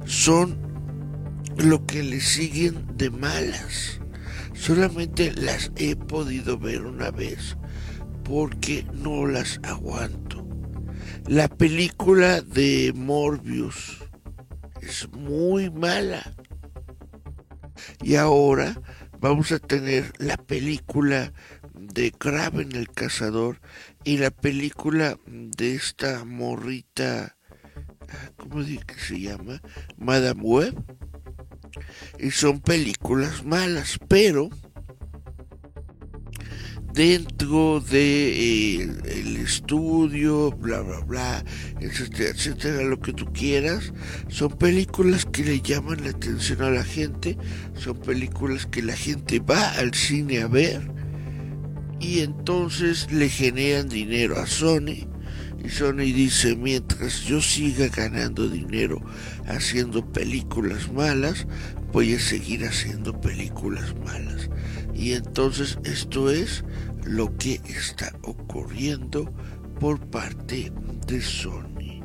son 0.05 0.55
lo 1.57 1.83
que 1.87 2.03
le 2.03 2.21
siguen 2.21 2.85
de 2.95 3.09
malas. 3.09 3.99
Solamente 4.53 5.33
las 5.33 5.71
he 5.77 5.95
podido 5.95 6.59
ver 6.59 6.83
una 6.83 7.09
vez 7.09 7.57
porque 8.23 8.85
no 8.93 9.25
las 9.25 9.59
aguanto. 9.63 10.47
La 11.27 11.47
película 11.47 12.41
de 12.41 12.93
Morbius 12.95 13.99
es 14.81 15.07
muy 15.11 15.69
mala. 15.69 16.33
Y 18.01 18.15
ahora 18.15 18.81
vamos 19.19 19.51
a 19.51 19.59
tener 19.59 20.11
la 20.17 20.37
película 20.37 21.31
de 21.73 22.11
Kraven 22.11 22.75
el 22.75 22.89
cazador 22.89 23.59
y 24.03 24.17
la 24.17 24.31
película 24.31 25.17
de 25.27 25.75
esta 25.75 26.25
morrita, 26.25 27.37
¿cómo 28.37 28.63
que 28.63 28.99
se 28.99 29.19
llama? 29.19 29.61
Madame 29.97 30.41
Web. 30.41 30.83
Y 32.19 32.31
son 32.31 32.59
películas 32.59 33.43
malas, 33.45 33.99
pero 34.07 34.49
dentro 36.93 37.79
de 37.79 38.81
eh, 38.81 38.89
el 39.05 39.37
estudio, 39.37 40.51
bla 40.51 40.81
bla 40.81 40.99
bla, 41.01 41.45
etcétera, 41.79 42.29
etcétera, 42.29 42.83
lo 42.83 42.99
que 42.99 43.13
tú 43.13 43.25
quieras, 43.33 43.93
son 44.29 44.49
películas 44.57 45.25
que 45.25 45.43
le 45.43 45.61
llaman 45.61 46.03
la 46.03 46.11
atención 46.11 46.61
a 46.61 46.69
la 46.69 46.83
gente, 46.83 47.37
son 47.75 47.97
películas 47.97 48.65
que 48.65 48.81
la 48.81 48.95
gente 48.95 49.39
va 49.39 49.71
al 49.71 49.93
cine 49.93 50.41
a 50.41 50.47
ver 50.47 50.81
y 52.01 52.21
entonces 52.21 53.11
le 53.11 53.29
generan 53.29 53.87
dinero 53.87 54.39
a 54.39 54.47
Sony 54.47 55.07
y 55.63 55.69
Sony 55.69 56.11
dice 56.13 56.55
mientras 56.55 57.21
yo 57.21 57.39
siga 57.41 57.87
ganando 57.89 58.49
dinero 58.49 58.99
haciendo 59.45 60.03
películas 60.11 60.91
malas 60.91 61.45
voy 61.93 62.15
a 62.15 62.19
seguir 62.19 62.65
haciendo 62.65 63.19
películas 63.21 63.95
malas 64.03 64.49
y 65.01 65.13
entonces 65.13 65.79
esto 65.83 66.29
es 66.29 66.63
lo 67.03 67.35
que 67.37 67.59
está 67.65 68.13
ocurriendo 68.21 69.33
por 69.79 69.99
parte 69.99 70.71
de 71.07 71.21
Sony. 71.21 72.03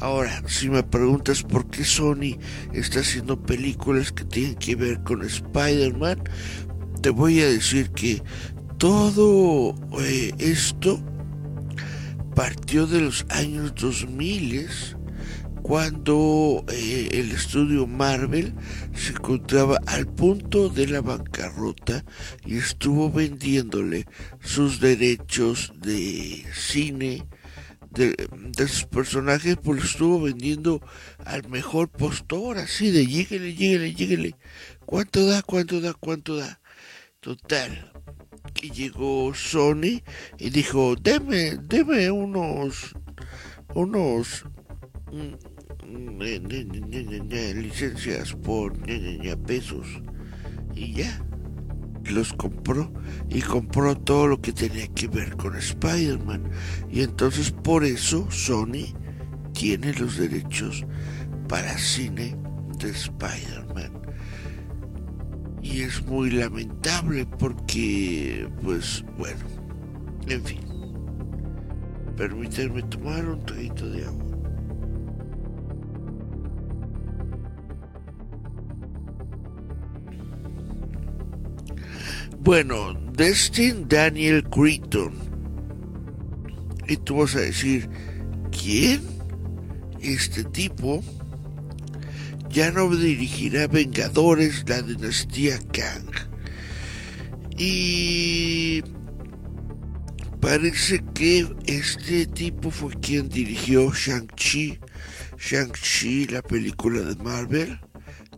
Ahora 0.00 0.42
si 0.46 0.68
me 0.68 0.82
preguntas 0.82 1.42
por 1.42 1.66
qué 1.70 1.84
Sony 1.84 2.36
está 2.74 3.00
haciendo 3.00 3.40
películas 3.40 4.12
que 4.12 4.24
tienen 4.24 4.56
que 4.56 4.76
ver 4.76 5.02
con 5.04 5.22
Spider-Man 5.22 6.22
te 7.00 7.08
voy 7.08 7.40
a 7.40 7.48
decir 7.48 7.90
que 7.90 8.22
todo 8.76 9.74
eh, 10.00 10.32
esto 10.38 11.02
partió 12.34 12.86
de 12.86 13.00
los 13.00 13.24
años 13.30 13.74
2000 13.74 14.93
cuando 15.64 16.62
eh, 16.68 17.08
el 17.12 17.32
estudio 17.32 17.86
Marvel 17.86 18.52
se 18.94 19.12
encontraba 19.12 19.80
al 19.86 20.06
punto 20.06 20.68
de 20.68 20.86
la 20.86 21.00
bancarrota 21.00 22.04
y 22.44 22.58
estuvo 22.58 23.10
vendiéndole 23.10 24.04
sus 24.42 24.78
derechos 24.78 25.72
de 25.80 26.44
cine 26.52 27.26
de, 27.92 28.14
sus 28.68 28.84
personajes, 28.84 29.56
pues 29.56 29.82
estuvo 29.84 30.20
vendiendo 30.20 30.82
al 31.24 31.48
mejor 31.48 31.88
postor, 31.88 32.58
así 32.58 32.90
de 32.90 33.06
lléguele, 33.06 33.54
lléguele, 33.54 33.94
lléguele. 33.94 34.36
¿Cuánto 34.84 35.24
da? 35.24 35.40
¿Cuánto 35.40 35.80
da? 35.80 35.94
¿Cuánto 35.94 36.36
da? 36.36 36.60
Total, 37.20 37.90
que 38.52 38.68
llegó 38.68 39.32
Sony 39.32 40.02
y 40.38 40.50
dijo, 40.50 40.94
deme, 41.00 41.56
deme 41.56 42.10
unos, 42.10 42.94
unos 43.74 44.44
mm, 45.10 45.53
licencias 47.54 48.34
por 48.34 48.72
pesos 49.46 49.86
y 50.74 50.92
ya 50.94 51.22
los 52.04 52.32
compró 52.32 52.92
y 53.28 53.40
compró 53.40 53.96
todo 53.96 54.26
lo 54.26 54.40
que 54.40 54.52
tenía 54.52 54.86
que 54.88 55.08
ver 55.08 55.36
con 55.36 55.56
Spider-Man 55.56 56.44
y 56.90 57.02
entonces 57.02 57.50
por 57.50 57.84
eso 57.84 58.30
Sony 58.30 58.94
tiene 59.52 59.94
los 59.94 60.18
derechos 60.18 60.84
para 61.48 61.76
cine 61.78 62.36
de 62.78 62.90
Spider-Man 62.90 64.04
y 65.64 65.80
es 65.80 66.06
muy 66.06 66.30
lamentable 66.30 67.24
porque, 67.24 68.46
pues 68.62 69.02
bueno, 69.16 69.40
en 70.28 70.44
fin. 70.44 70.60
Permítanme 72.18 72.82
tomar 72.82 73.26
un 73.26 73.44
traguito 73.46 73.88
de 73.88 74.04
agua. 74.04 74.23
Bueno, 82.44 82.92
Destin 83.14 83.88
Daniel 83.88 84.44
Creighton. 84.44 85.14
Y 86.86 86.98
tú 86.98 87.16
vas 87.16 87.34
a 87.36 87.40
decir, 87.40 87.88
¿quién? 88.52 89.00
Este 90.02 90.44
tipo 90.44 91.02
ya 92.50 92.70
no 92.70 92.94
dirigirá 92.94 93.66
Vengadores, 93.66 94.62
la 94.68 94.82
dinastía 94.82 95.58
Kang. 95.72 96.10
Y 97.56 98.82
parece 100.42 101.02
que 101.14 101.48
este 101.64 102.26
tipo 102.26 102.70
fue 102.70 102.92
quien 103.00 103.30
dirigió 103.30 103.90
Shang-Chi, 103.90 104.78
Shang-Chi, 105.38 106.26
la 106.26 106.42
película 106.42 107.00
de 107.00 107.16
Marvel 107.24 107.80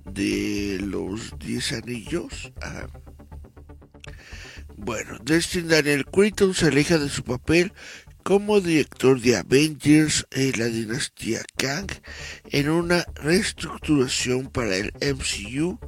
de 0.05 0.79
los 0.81 1.37
10 1.41 1.73
anillos. 1.73 2.53
Bueno, 4.77 5.19
Destin 5.25 5.69
Daniel 5.69 6.05
Creighton 6.05 6.55
se 6.55 6.67
aleja 6.67 6.99
de 6.99 7.09
su 7.09 7.25
papel 7.25 7.73
como 8.23 8.61
director 8.61 9.21
de 9.21 9.37
Avengers 9.37 10.27
en 10.33 10.59
la 10.59 10.67
dinastía 10.67 11.41
Kang 11.57 11.87
en 12.51 12.69
una 12.69 13.05
reestructuración 13.15 14.49
para 14.49 14.77
el 14.77 14.93
MCU, 15.01 15.79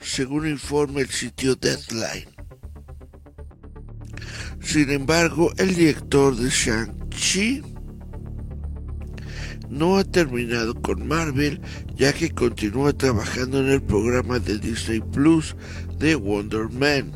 según 0.00 0.48
informa 0.48 1.00
el 1.00 1.10
sitio 1.10 1.56
Deadline. 1.56 2.28
Sin 4.62 4.90
embargo, 4.90 5.52
el 5.58 5.74
director 5.74 6.34
de 6.34 6.48
Shang-Chi 6.48 7.71
no 9.72 9.96
ha 9.96 10.04
terminado 10.04 10.74
con 10.74 11.08
Marvel, 11.08 11.60
ya 11.96 12.12
que 12.12 12.30
continúa 12.30 12.92
trabajando 12.92 13.58
en 13.60 13.70
el 13.70 13.82
programa 13.82 14.38
de 14.38 14.58
Disney 14.58 15.00
Plus 15.00 15.56
de 15.98 16.14
Wonder 16.14 16.68
Man. 16.68 17.12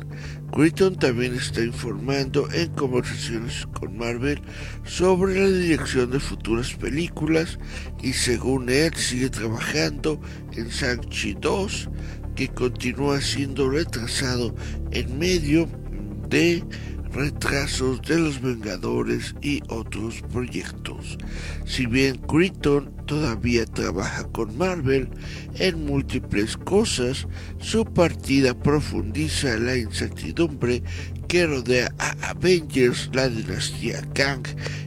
Creighton 0.51 0.95
también 0.95 1.35
está 1.35 1.61
informando 1.61 2.49
en 2.51 2.71
conversaciones 2.71 3.67
con 3.79 3.95
Marvel 3.95 4.41
sobre 4.85 5.39
la 5.39 5.55
dirección 5.55 6.09
de 6.09 6.19
futuras 6.19 6.73
películas 6.73 7.59
y 8.01 8.13
según 8.13 8.69
él 8.69 8.91
sigue 8.95 9.29
trabajando 9.29 10.19
en 10.53 10.69
Shang-Chi 10.69 11.37
2 11.39 11.89
que 12.35 12.47
continúa 12.47 13.21
siendo 13.21 13.69
retrasado 13.69 14.55
en 14.91 15.19
medio 15.19 15.69
de 16.27 16.63
retrasos 17.11 18.01
de 18.01 18.19
los 18.19 18.41
Vengadores 18.41 19.35
y 19.41 19.61
otros 19.69 20.21
proyectos. 20.31 21.17
Si 21.65 21.85
bien 21.85 22.17
Creighton 22.27 22.91
todavía 23.05 23.65
trabaja 23.65 24.23
con 24.25 24.57
Marvel 24.57 25.09
en 25.55 25.85
múltiples 25.85 26.57
cosas, 26.57 27.27
su 27.59 27.85
partida 27.85 28.53
profundiza 28.53 29.57
la 29.57 29.75
incertidumbre 29.77 30.83
que 31.27 31.45
rodea 31.45 31.93
a 31.99 32.29
Avengers, 32.29 33.09
la 33.13 33.27
dinastía 33.27 34.01
Kang, 34.13 34.43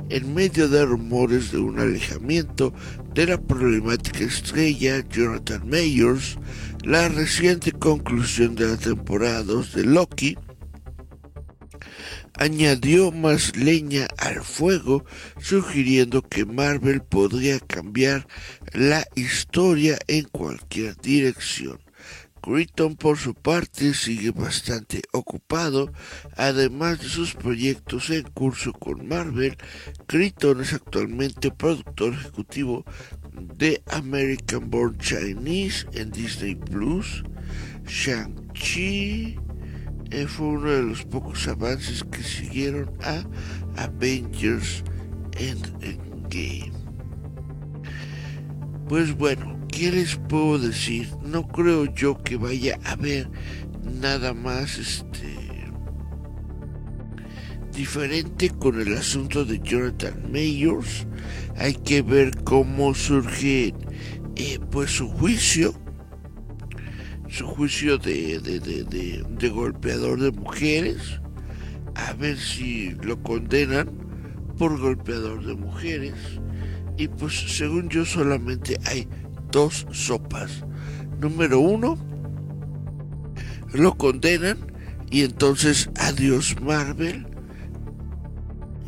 en 0.09 0.35
medio 0.35 0.69
de 0.69 0.85
rumores 0.85 1.53
de 1.53 1.59
un 1.59 1.79
alejamiento 1.79 2.73
de 3.15 3.27
la 3.27 3.41
problemática 3.41 4.21
estrella 4.21 5.05
Jonathan 5.09 5.69
Mayors, 5.69 6.39
la 6.83 7.09
reciente 7.09 7.73
conclusión 7.73 8.55
de 8.55 8.69
la 8.69 8.77
temporada 8.77 9.43
2 9.43 9.75
de 9.75 9.85
Loki, 9.85 10.37
añadió 12.37 13.12
más 13.12 13.57
leña 13.57 14.09
al 14.19 14.43
fuego, 14.43 15.05
sugiriendo 15.40 16.23
que 16.23 16.45
Marvel 16.45 17.03
podría 17.03 17.61
cambiar 17.61 18.27
la 18.73 19.05
historia 19.14 19.99
en 20.07 20.25
cualquier 20.25 20.97
dirección. 20.97 21.79
Creighton 22.40 22.97
por 22.97 23.19
su 23.19 23.35
parte 23.35 23.93
sigue 23.93 24.31
bastante 24.31 25.03
ocupado, 25.12 25.93
además 26.37 27.01
de 27.01 27.09
sus 27.09 27.35
proyectos 27.35 28.11
en 28.11 28.23
curso 28.23 28.73
con 28.73 29.07
Marvel. 29.07 29.57
Creighton 30.07 30.62
es 30.62 30.73
actualmente 30.73 31.51
productor 31.51 32.14
ejecutivo 32.14 32.85
de 33.57 33.83
American 33.90 34.71
Born 34.71 34.97
Chinese 34.99 35.87
en 35.93 36.11
Disney 36.11 36.55
Plus, 36.55 37.23
Shang-Chi, 37.87 39.38
fue 40.27 40.46
uno 40.46 40.70
de 40.70 40.83
los 40.83 41.05
pocos 41.05 41.46
avances 41.49 42.05
que 42.05 42.23
siguieron 42.23 42.90
a 43.03 43.25
Avengers 43.83 44.83
Endgame. 45.33 46.73
Pues 48.88 49.16
bueno, 49.16 49.59
¿qué 49.68 49.92
les 49.92 50.16
puedo 50.16 50.59
decir? 50.59 51.09
No 51.23 51.46
creo 51.46 51.87
yo 51.94 52.23
que 52.23 52.37
vaya 52.37 52.79
a 52.85 52.92
haber 52.92 53.31
nada 53.85 54.35
más 54.35 54.79
este 54.79 55.51
diferente 57.73 58.51
con 58.51 58.81
el 58.81 58.96
asunto 58.96 59.44
de 59.44 59.61
Jonathan 59.61 60.31
Mayors. 60.31 61.07
Hay 61.57 61.75
que 61.75 62.03
ver 62.03 62.42
cómo 62.42 62.94
surge 62.94 63.75
eh, 64.37 64.59
pues 64.70 64.90
su 64.90 65.09
juicio 65.09 65.73
su 67.31 67.47
juicio 67.47 67.97
de, 67.97 68.40
de, 68.40 69.49
golpeador 69.49 70.21
de 70.21 70.33
mujeres, 70.33 71.21
a 71.95 72.12
ver 72.14 72.37
si 72.37 72.90
lo 73.03 73.23
condenan 73.23 73.90
por 74.59 74.79
golpeador 74.79 75.45
de 75.45 75.55
mujeres. 75.55 76.14
Y 76.99 77.09
pues 77.09 77.35
según 77.57 77.88
yo 77.88 78.05
solamente 78.05 78.79
hay 78.85 79.09
dos 79.51 79.87
sopas. 79.93 80.64
Número 81.21 81.61
uno, 81.61 81.97
lo 83.73 83.97
condenan 83.97 84.59
y 85.11 85.23
entonces 85.23 85.88
adiós 85.97 86.57
Marvel. 86.61 87.27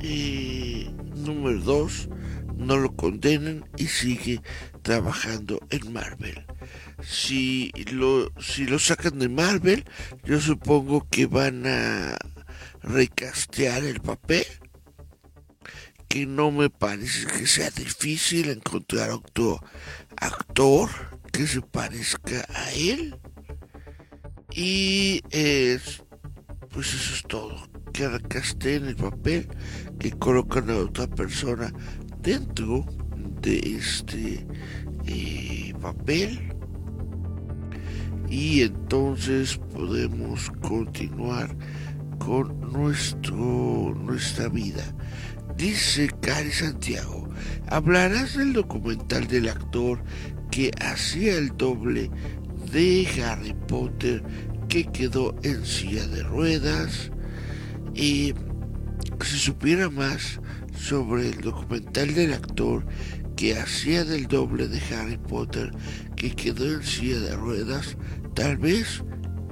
Y 0.03 0.89
número 1.15 1.61
dos, 1.61 2.09
no 2.57 2.77
lo 2.77 2.95
condenan 2.97 3.65
y 3.77 3.87
sigue 3.87 4.41
trabajando 4.83 5.61
en 5.71 5.93
Marvel 5.93 6.45
si 7.03 7.73
lo, 7.93 8.33
si 8.41 8.67
lo 8.67 8.79
sacan 8.79 9.19
de 9.19 9.29
Marvel, 9.29 9.85
yo 10.25 10.41
supongo 10.41 11.07
que 11.11 11.27
van 11.27 11.67
a 11.67 12.17
recastear 12.83 13.85
el 13.85 14.01
papel. 14.01 14.47
Que 16.09 16.27
no 16.27 16.51
me 16.51 16.69
parece 16.69 17.27
que 17.27 17.47
sea 17.47 17.71
difícil 17.71 18.51
encontrar 18.51 19.11
otro 19.11 19.65
actor 20.17 20.91
que 21.33 21.47
se 21.47 21.63
parezca 21.63 22.45
a 22.55 22.71
él. 22.73 23.17
Y 24.55 25.23
es, 25.31 26.03
pues 26.71 26.93
eso 26.93 27.15
es 27.15 27.23
todo. 27.23 27.57
Que 27.95 28.09
recasteen 28.09 28.89
el 28.89 28.97
papel, 28.97 29.49
que 29.99 30.11
colocan 30.11 30.69
a 30.71 30.77
otra 30.77 31.07
persona 31.07 31.73
dentro 32.19 32.85
de 33.43 33.59
este 33.77 34.47
eh, 35.07 35.75
papel 35.81 36.53
y 38.31 38.63
entonces 38.63 39.61
podemos 39.75 40.51
continuar 40.63 41.55
con 42.19 42.73
nuestro, 42.73 43.95
nuestra 43.95 44.49
vida. 44.49 44.85
Dice 45.57 46.09
Cari 46.23 46.51
Santiago, 46.51 47.29
hablarás 47.69 48.37
del 48.39 48.55
documental 48.55 49.27
del 49.27 49.49
actor 49.49 50.03
que 50.51 50.71
hacía 50.81 51.37
el 51.37 51.55
doble 51.57 52.11
de 52.73 53.07
Harry 53.23 53.55
Potter 53.69 54.23
que 54.69 54.85
quedó 54.85 55.35
en 55.43 55.67
silla 55.67 56.07
de 56.07 56.23
ruedas 56.23 57.11
y 57.95 58.33
si 59.21 59.39
supiera 59.39 59.91
más 59.91 60.41
sobre 60.75 61.29
el 61.29 61.41
documental 61.43 62.15
del 62.15 62.33
actor 62.33 62.85
que 63.43 63.59
hacía 63.59 64.05
del 64.05 64.29
doble 64.29 64.69
de 64.69 64.81
Harry 64.95 65.19
Potter 65.19 65.73
que 66.15 66.31
quedó 66.31 66.75
en 66.75 66.83
silla 66.85 67.19
de 67.19 67.35
ruedas, 67.35 67.97
Tal 68.37 68.57
vez 68.57 69.03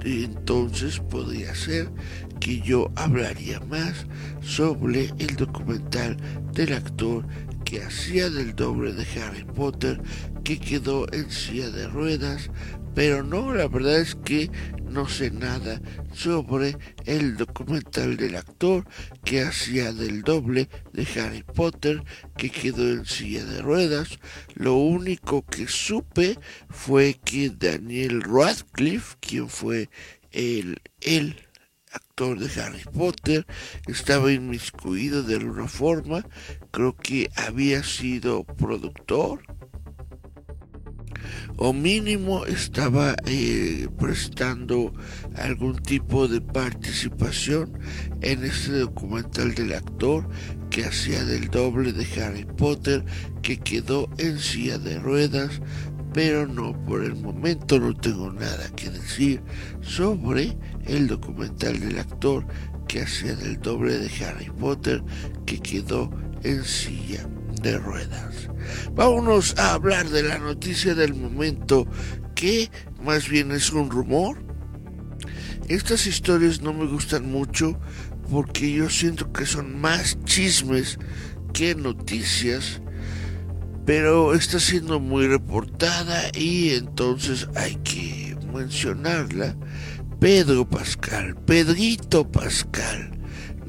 entonces 0.05 1.01
podría 1.09 1.53
ser 1.53 1.91
que 2.39 2.61
yo 2.61 2.89
hablaría 2.95 3.59
más 3.59 4.07
sobre 4.39 5.11
el 5.19 5.35
documental 5.35 6.15
del 6.53 6.71
actor 6.71 7.27
que 7.65 7.83
hacía 7.83 8.29
del 8.29 8.55
doble 8.55 8.93
de 8.93 9.05
Harry 9.19 9.43
Potter 9.43 10.01
que 10.45 10.57
quedó 10.57 11.11
en 11.11 11.29
silla 11.29 11.69
de 11.69 11.85
ruedas 11.89 12.49
pero 12.95 13.23
no, 13.23 13.53
la 13.53 13.67
verdad 13.67 13.99
es 13.99 14.15
que 14.15 14.49
no 14.91 15.07
sé 15.07 15.31
nada 15.31 15.81
sobre 16.13 16.77
el 17.05 17.37
documental 17.37 18.17
del 18.17 18.35
actor 18.35 18.85
que 19.23 19.41
hacía 19.41 19.93
del 19.93 20.21
doble 20.21 20.69
de 20.91 21.07
Harry 21.19 21.43
Potter 21.43 22.03
que 22.37 22.49
quedó 22.49 22.91
en 22.91 23.05
silla 23.05 23.45
de 23.45 23.61
ruedas. 23.61 24.19
Lo 24.53 24.75
único 24.75 25.45
que 25.45 25.67
supe 25.67 26.37
fue 26.69 27.19
que 27.23 27.49
Daniel 27.49 28.21
Radcliffe, 28.21 29.15
quien 29.21 29.47
fue 29.47 29.89
el, 30.31 30.81
el 30.99 31.37
actor 31.91 32.37
de 32.37 32.61
Harry 32.61 32.83
Potter, 32.83 33.45
estaba 33.87 34.31
inmiscuido 34.31 35.23
de 35.23 35.35
alguna 35.35 35.67
forma. 35.67 36.25
Creo 36.71 36.95
que 36.97 37.29
había 37.35 37.83
sido 37.83 38.43
productor 38.43 39.43
o 41.57 41.73
mínimo 41.73 42.45
estaba 42.45 43.15
eh, 43.25 43.87
prestando 43.99 44.93
algún 45.35 45.77
tipo 45.77 46.27
de 46.27 46.41
participación 46.41 47.77
en 48.21 48.43
este 48.43 48.79
documental 48.79 49.53
del 49.55 49.73
actor 49.73 50.27
que 50.69 50.85
hacía 50.85 51.23
del 51.25 51.49
doble 51.49 51.93
de 51.93 52.05
Harry 52.21 52.45
Potter 52.45 53.03
que 53.41 53.57
quedó 53.57 54.09
en 54.17 54.39
silla 54.39 54.77
de 54.77 54.99
ruedas 54.99 55.61
pero 56.13 56.45
no, 56.45 56.73
por 56.85 57.03
el 57.03 57.15
momento 57.15 57.79
no 57.79 57.93
tengo 57.93 58.31
nada 58.33 58.69
que 58.75 58.89
decir 58.89 59.41
sobre 59.81 60.57
el 60.85 61.07
documental 61.07 61.79
del 61.79 61.99
actor 61.99 62.45
que 62.87 63.01
hacía 63.01 63.35
del 63.35 63.59
doble 63.61 63.97
de 63.97 64.25
Harry 64.25 64.49
Potter 64.49 65.01
que 65.45 65.59
quedó 65.59 66.09
en 66.43 66.63
silla 66.65 67.25
de 67.61 67.77
ruedas. 67.77 68.49
Vámonos 68.93 69.57
a 69.57 69.73
hablar 69.73 70.09
de 70.09 70.23
la 70.23 70.37
noticia 70.37 70.95
del 70.95 71.13
momento 71.13 71.87
que 72.35 72.69
más 73.03 73.29
bien 73.29 73.51
es 73.51 73.71
un 73.71 73.89
rumor. 73.89 74.43
Estas 75.67 76.07
historias 76.07 76.61
no 76.61 76.73
me 76.73 76.85
gustan 76.85 77.31
mucho 77.31 77.79
porque 78.29 78.71
yo 78.71 78.89
siento 78.89 79.31
que 79.31 79.45
son 79.45 79.79
más 79.79 80.17
chismes 80.23 80.97
que 81.53 81.75
noticias, 81.75 82.81
pero 83.85 84.33
está 84.33 84.59
siendo 84.59 84.99
muy 84.99 85.27
reportada 85.27 86.29
y 86.35 86.71
entonces 86.71 87.47
hay 87.55 87.75
que 87.77 88.37
mencionarla. 88.53 89.55
Pedro 90.19 90.69
Pascal, 90.69 91.35
Pedrito 91.45 92.31
Pascal, 92.31 93.11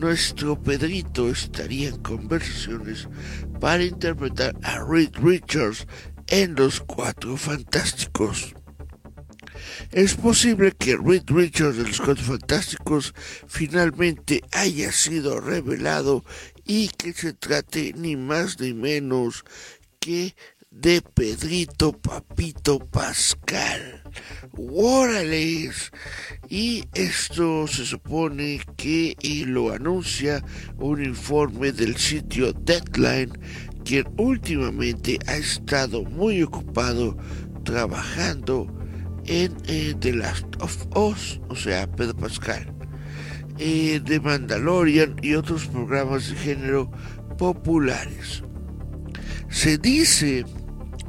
nuestro 0.03 0.61
Pedrito 0.61 1.31
estaría 1.31 1.91
en 1.91 2.03
conversaciones 2.03 3.09
para 3.61 3.85
interpretar 3.85 4.53
a 4.65 4.85
Reed 4.85 5.11
Richards 5.23 5.87
en 6.27 6.57
Los 6.57 6.81
Cuatro 6.81 7.37
Fantásticos. 7.37 8.53
Es 9.93 10.15
posible 10.15 10.73
que 10.73 10.97
Reed 10.97 11.23
Richards 11.29 11.77
de 11.77 11.85
Los 11.85 12.01
Cuatro 12.01 12.25
Fantásticos 12.25 13.15
finalmente 13.47 14.43
haya 14.51 14.91
sido 14.91 15.41
revelado 15.41 16.25
y 16.65 16.89
que 16.89 17.13
se 17.13 17.33
trate 17.33 17.93
ni 17.97 18.17
más 18.17 18.59
ni 18.59 18.75
menos 18.75 19.45
que 20.01 20.35
de 20.73 21.01
Pedrito 21.01 21.93
Papito 21.93 22.81
Pascal. 22.81 24.02
¡Órales! 24.57 25.93
Y 26.49 26.85
esto 26.95 27.67
se 27.67 27.85
supone 27.85 28.61
que 28.77 29.17
lo 29.47 29.73
anuncia 29.73 30.45
un 30.79 31.05
informe 31.05 31.73
del 31.73 31.97
sitio 31.97 32.53
Deadline, 32.53 33.33
quien 33.85 34.05
últimamente 34.19 35.19
ha 35.27 35.37
estado 35.37 36.05
muy 36.05 36.43
ocupado 36.43 37.17
trabajando 37.65 38.67
en 39.27 39.57
eh, 39.67 39.95
The 39.99 40.13
Last 40.15 40.47
of 40.61 40.87
Us, 40.97 41.41
o 41.49 41.57
sea, 41.57 41.91
Pedro 41.91 42.17
Pascal, 42.17 42.73
eh, 43.59 44.01
de 44.05 44.21
Mandalorian 44.21 45.17
y 45.23 45.35
otros 45.35 45.67
programas 45.67 46.29
de 46.29 46.37
género 46.37 46.91
populares. 47.39 48.43
Se 49.49 49.79
dice 49.79 50.45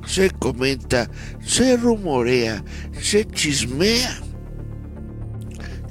se 0.06 0.30
comenta, 0.32 1.10
se 1.42 1.78
rumorea, 1.78 2.63
se 3.00 3.26
chismea 3.26 4.22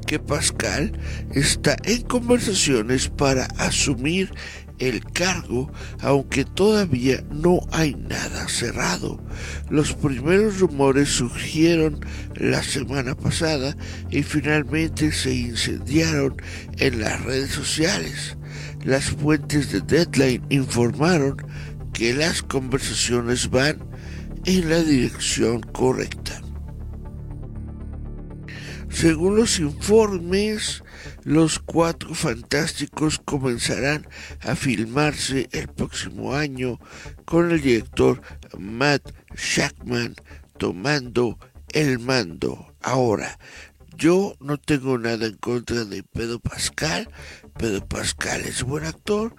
que 0.06 0.18
Pascal 0.18 0.92
está 1.32 1.76
en 1.84 2.02
conversaciones 2.02 3.08
para 3.08 3.46
asumir 3.56 4.30
el 4.78 5.04
cargo, 5.04 5.72
aunque 6.00 6.44
todavía 6.44 7.22
no 7.30 7.60
hay 7.70 7.94
nada 7.94 8.48
cerrado. 8.48 9.22
Los 9.70 9.94
primeros 9.94 10.58
rumores 10.58 11.08
surgieron 11.08 12.00
la 12.34 12.62
semana 12.62 13.14
pasada 13.14 13.76
y 14.10 14.22
finalmente 14.22 15.12
se 15.12 15.34
incendiaron 15.34 16.36
en 16.78 17.00
las 17.00 17.22
redes 17.24 17.50
sociales. 17.50 18.36
Las 18.84 19.10
fuentes 19.10 19.70
de 19.70 19.80
Deadline 19.80 20.44
informaron 20.50 21.36
que 21.92 22.12
las 22.12 22.42
conversaciones 22.42 23.48
van 23.50 23.91
en 24.44 24.70
la 24.70 24.82
dirección 24.82 25.60
correcta. 25.60 26.40
Según 28.88 29.36
los 29.36 29.58
informes, 29.58 30.84
los 31.24 31.58
cuatro 31.58 32.14
fantásticos 32.14 33.18
comenzarán 33.18 34.06
a 34.40 34.54
filmarse 34.54 35.48
el 35.52 35.68
próximo 35.68 36.34
año 36.34 36.78
con 37.24 37.50
el 37.50 37.62
director 37.62 38.20
Matt 38.58 39.12
Shackman 39.34 40.14
tomando 40.58 41.38
el 41.72 41.98
mando. 41.98 42.74
Ahora, 42.82 43.38
yo 43.96 44.34
no 44.40 44.58
tengo 44.58 44.98
nada 44.98 45.26
en 45.26 45.36
contra 45.36 45.84
de 45.84 46.02
Pedro 46.02 46.38
Pascal. 46.40 47.08
Pedro 47.56 47.86
Pascal 47.86 48.42
es 48.42 48.62
buen 48.62 48.84
actor, 48.84 49.34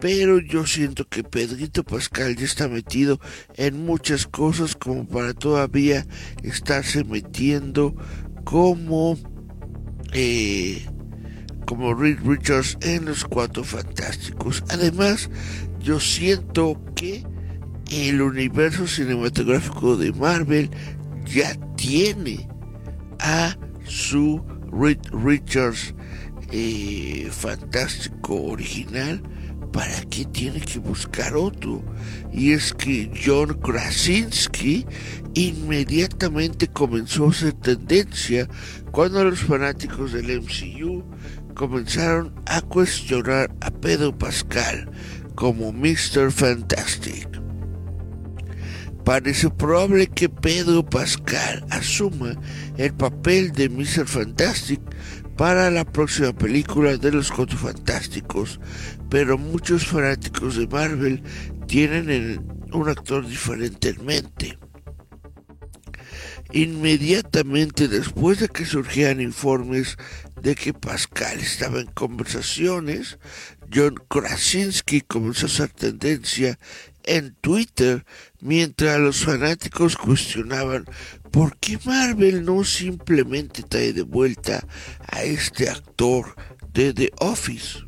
pero 0.00 0.38
yo 0.38 0.66
siento 0.66 1.06
que 1.08 1.24
Pedrito 1.24 1.84
Pascal 1.84 2.36
ya 2.36 2.44
está 2.44 2.68
metido 2.68 3.20
en 3.56 3.84
muchas 3.84 4.26
cosas 4.26 4.76
como 4.76 5.06
para 5.06 5.34
todavía 5.34 6.06
estarse 6.42 7.04
metiendo 7.04 7.94
como 8.44 9.18
eh, 10.12 10.86
como 11.66 11.92
Reed 11.94 12.20
Richards 12.24 12.78
en 12.80 13.04
los 13.04 13.24
Cuatro 13.24 13.62
Fantásticos. 13.62 14.64
Además, 14.70 15.28
yo 15.80 16.00
siento 16.00 16.80
que 16.94 17.26
el 17.90 18.22
universo 18.22 18.86
cinematográfico 18.86 19.96
de 19.96 20.12
Marvel 20.12 20.70
ya 21.26 21.54
tiene 21.76 22.48
a 23.18 23.56
su 23.84 24.42
Reed 24.72 24.98
Richards 25.12 25.94
eh, 26.50 27.28
fantástico 27.30 28.34
original 28.44 29.22
¿para 29.72 30.00
qué 30.10 30.24
tiene 30.24 30.60
que 30.60 30.78
buscar 30.78 31.36
otro? 31.36 31.82
Y 32.32 32.52
es 32.52 32.72
que 32.72 33.10
John 33.24 33.54
Krasinski 33.60 34.86
inmediatamente 35.34 36.68
comenzó 36.68 37.28
a 37.28 37.32
ser 37.32 37.52
tendencia 37.54 38.48
cuando 38.90 39.24
los 39.24 39.40
fanáticos 39.40 40.12
del 40.12 40.40
MCU 40.40 41.04
comenzaron 41.54 42.34
a 42.46 42.60
cuestionar 42.60 43.50
a 43.60 43.70
Pedro 43.70 44.16
Pascal 44.16 44.90
como 45.34 45.72
Mr. 45.72 46.30
Fantastic. 46.32 47.28
Parece 49.04 49.48
probable 49.48 50.06
que 50.06 50.28
Pedro 50.28 50.84
Pascal 50.84 51.64
asuma 51.70 52.34
el 52.76 52.92
papel 52.92 53.52
de 53.52 53.68
Mr. 53.68 54.06
Fantastic 54.06 54.80
para 55.38 55.70
la 55.70 55.84
próxima 55.84 56.32
película 56.32 56.96
de 56.96 57.12
los 57.12 57.30
Cuatro 57.30 57.56
Fantásticos, 57.56 58.58
pero 59.10 59.38
muchos 59.38 59.86
fanáticos 59.86 60.56
de 60.56 60.66
Marvel 60.66 61.22
tienen 61.66 62.46
un 62.72 62.88
actor 62.88 63.26
diferente 63.26 63.90
en 63.90 64.04
mente. 64.04 64.58
Inmediatamente 66.52 67.88
después 67.88 68.40
de 68.40 68.48
que 68.48 68.64
surgían 68.64 69.20
informes 69.20 69.96
de 70.40 70.54
que 70.54 70.72
Pascal 70.72 71.40
estaba 71.40 71.80
en 71.80 71.88
conversaciones, 71.88 73.18
John 73.72 73.96
Krasinski 74.08 75.02
comenzó 75.02 75.46
a 75.46 75.48
hacer 75.50 75.68
tendencia 75.70 76.58
en 77.04 77.34
Twitter 77.40 78.04
mientras 78.40 78.98
los 78.98 79.24
fanáticos 79.24 79.96
cuestionaban 79.96 80.86
por 81.30 81.58
qué 81.58 81.78
Marvel 81.84 82.44
no 82.44 82.64
simplemente 82.64 83.62
trae 83.62 83.92
de 83.92 84.02
vuelta 84.02 84.66
a 85.06 85.22
este 85.22 85.68
actor 85.68 86.34
de 86.72 86.94
The 86.94 87.10
Office. 87.20 87.87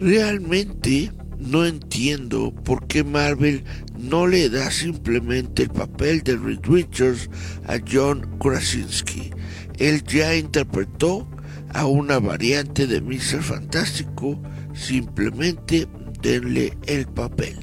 Realmente 0.00 1.12
no 1.38 1.66
entiendo 1.66 2.54
por 2.64 2.86
qué 2.86 3.04
Marvel 3.04 3.62
no 3.98 4.26
le 4.26 4.48
da 4.48 4.70
simplemente 4.70 5.64
el 5.64 5.68
papel 5.68 6.22
de 6.22 6.38
Reed 6.38 6.60
Richards 6.62 7.28
a 7.66 7.76
John 7.86 8.38
Krasinski. 8.38 9.30
Él 9.78 10.02
ya 10.04 10.34
interpretó 10.34 11.28
a 11.74 11.84
una 11.84 12.18
variante 12.18 12.86
de 12.86 13.02
Mr. 13.02 13.42
Fantástico, 13.42 14.40
simplemente 14.72 15.86
denle 16.22 16.78
el 16.86 17.06
papel. 17.06 17.58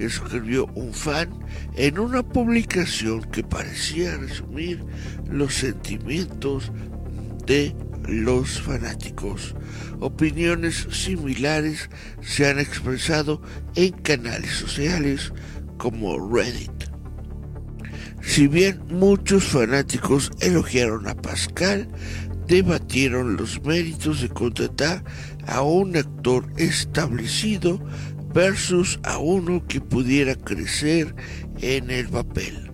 Escribió 0.00 0.66
un 0.74 0.92
fan 0.92 1.38
en 1.76 2.00
una 2.00 2.24
publicación 2.24 3.22
que 3.30 3.44
parecía 3.44 4.16
resumir 4.16 4.84
los 5.30 5.54
sentimientos 5.54 6.72
de 7.46 7.76
los 8.08 8.60
fanáticos. 8.60 9.54
Opiniones 10.00 10.86
similares 10.90 11.88
se 12.20 12.46
han 12.46 12.58
expresado 12.58 13.40
en 13.74 13.92
canales 13.92 14.52
sociales 14.52 15.32
como 15.78 16.18
Reddit. 16.28 16.70
Si 18.22 18.48
bien 18.48 18.82
muchos 18.88 19.44
fanáticos 19.44 20.30
elogiaron 20.40 21.08
a 21.08 21.14
Pascal, 21.14 21.88
debatieron 22.46 23.36
los 23.36 23.62
méritos 23.64 24.20
de 24.20 24.28
contratar 24.28 25.04
a 25.46 25.62
un 25.62 25.96
actor 25.96 26.46
establecido 26.56 27.80
versus 28.34 29.00
a 29.02 29.18
uno 29.18 29.66
que 29.66 29.80
pudiera 29.80 30.34
crecer 30.34 31.14
en 31.60 31.90
el 31.90 32.08
papel. 32.08 32.70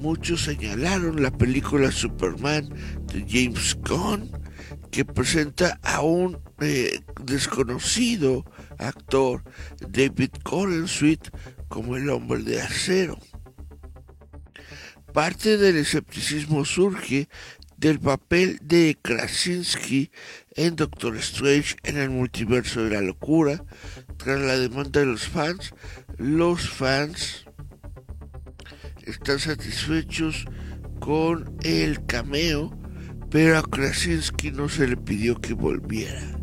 Muchos 0.00 0.44
señalaron 0.44 1.22
la 1.22 1.30
película 1.30 1.90
Superman 1.92 2.68
de 3.12 3.24
James 3.28 3.78
Gunn, 3.86 4.30
que 4.90 5.04
presenta 5.04 5.78
a 5.82 6.02
un 6.02 6.38
desconocido 7.24 8.44
actor, 8.78 9.42
David 9.80 10.30
Sweet 10.86 11.30
como 11.68 11.96
el 11.96 12.08
hombre 12.10 12.42
de 12.42 12.60
acero. 12.60 13.18
Parte 15.12 15.58
del 15.58 15.76
escepticismo 15.76 16.64
surge 16.64 17.28
del 17.76 18.00
papel 18.00 18.58
de 18.62 18.96
Krasinski 19.00 20.10
en 20.56 20.76
Doctor 20.76 21.16
Strange 21.16 21.76
en 21.84 21.98
el 21.98 22.10
multiverso 22.10 22.82
de 22.82 22.90
la 22.90 23.00
locura. 23.00 23.64
Tras 24.16 24.40
la 24.40 24.58
demanda 24.58 25.00
de 25.00 25.06
los 25.06 25.28
fans, 25.28 25.72
los 26.16 26.68
fans 26.70 27.44
están 29.04 29.38
satisfechos 29.38 30.46
con 31.00 31.56
el 31.62 32.06
cameo, 32.06 32.76
pero 33.30 33.58
a 33.58 33.62
Krasinski 33.62 34.50
no 34.50 34.68
se 34.68 34.88
le 34.88 34.96
pidió 34.96 35.40
que 35.40 35.54
volviera. 35.54 36.33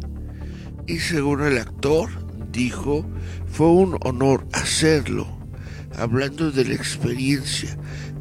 Y 0.87 0.99
según 0.99 1.41
el 1.41 1.57
actor, 1.57 2.09
dijo, 2.51 3.05
fue 3.47 3.67
un 3.67 3.97
honor 4.01 4.45
hacerlo. 4.53 5.27
Hablando 5.97 6.51
de 6.51 6.65
la 6.65 6.73
experiencia, 6.73 7.77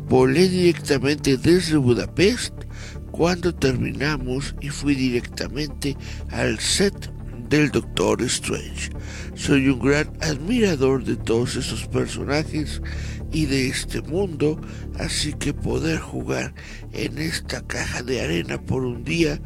volé 0.09 0.49
directamente 0.49 1.37
desde 1.37 1.77
Budapest 1.77 2.55
cuando 3.11 3.55
terminamos 3.55 4.55
y 4.61 4.69
fui 4.71 4.95
directamente 4.95 5.97
al 6.31 6.59
set 6.59 7.13
del 7.49 7.71
Doctor 7.71 8.23
Strange. 8.23 8.91
Soy 9.35 9.69
un 9.69 9.81
gran 9.81 10.11
admirador 10.21 11.05
de 11.05 11.17
todos 11.17 11.57
esos 11.57 11.87
personajes 11.89 12.81
y 13.33 13.47
de 13.47 13.69
este 13.69 14.03
mundo, 14.03 14.61
así 14.99 15.33
que 15.35 15.53
poder 15.53 15.99
jugar 15.99 16.55
en 16.93 17.19
esta 17.19 17.61
caja 17.67 18.03
de 18.03 18.21
arena 18.21 18.61
por 18.61 18.85
un 18.85 19.05
día 19.05 19.41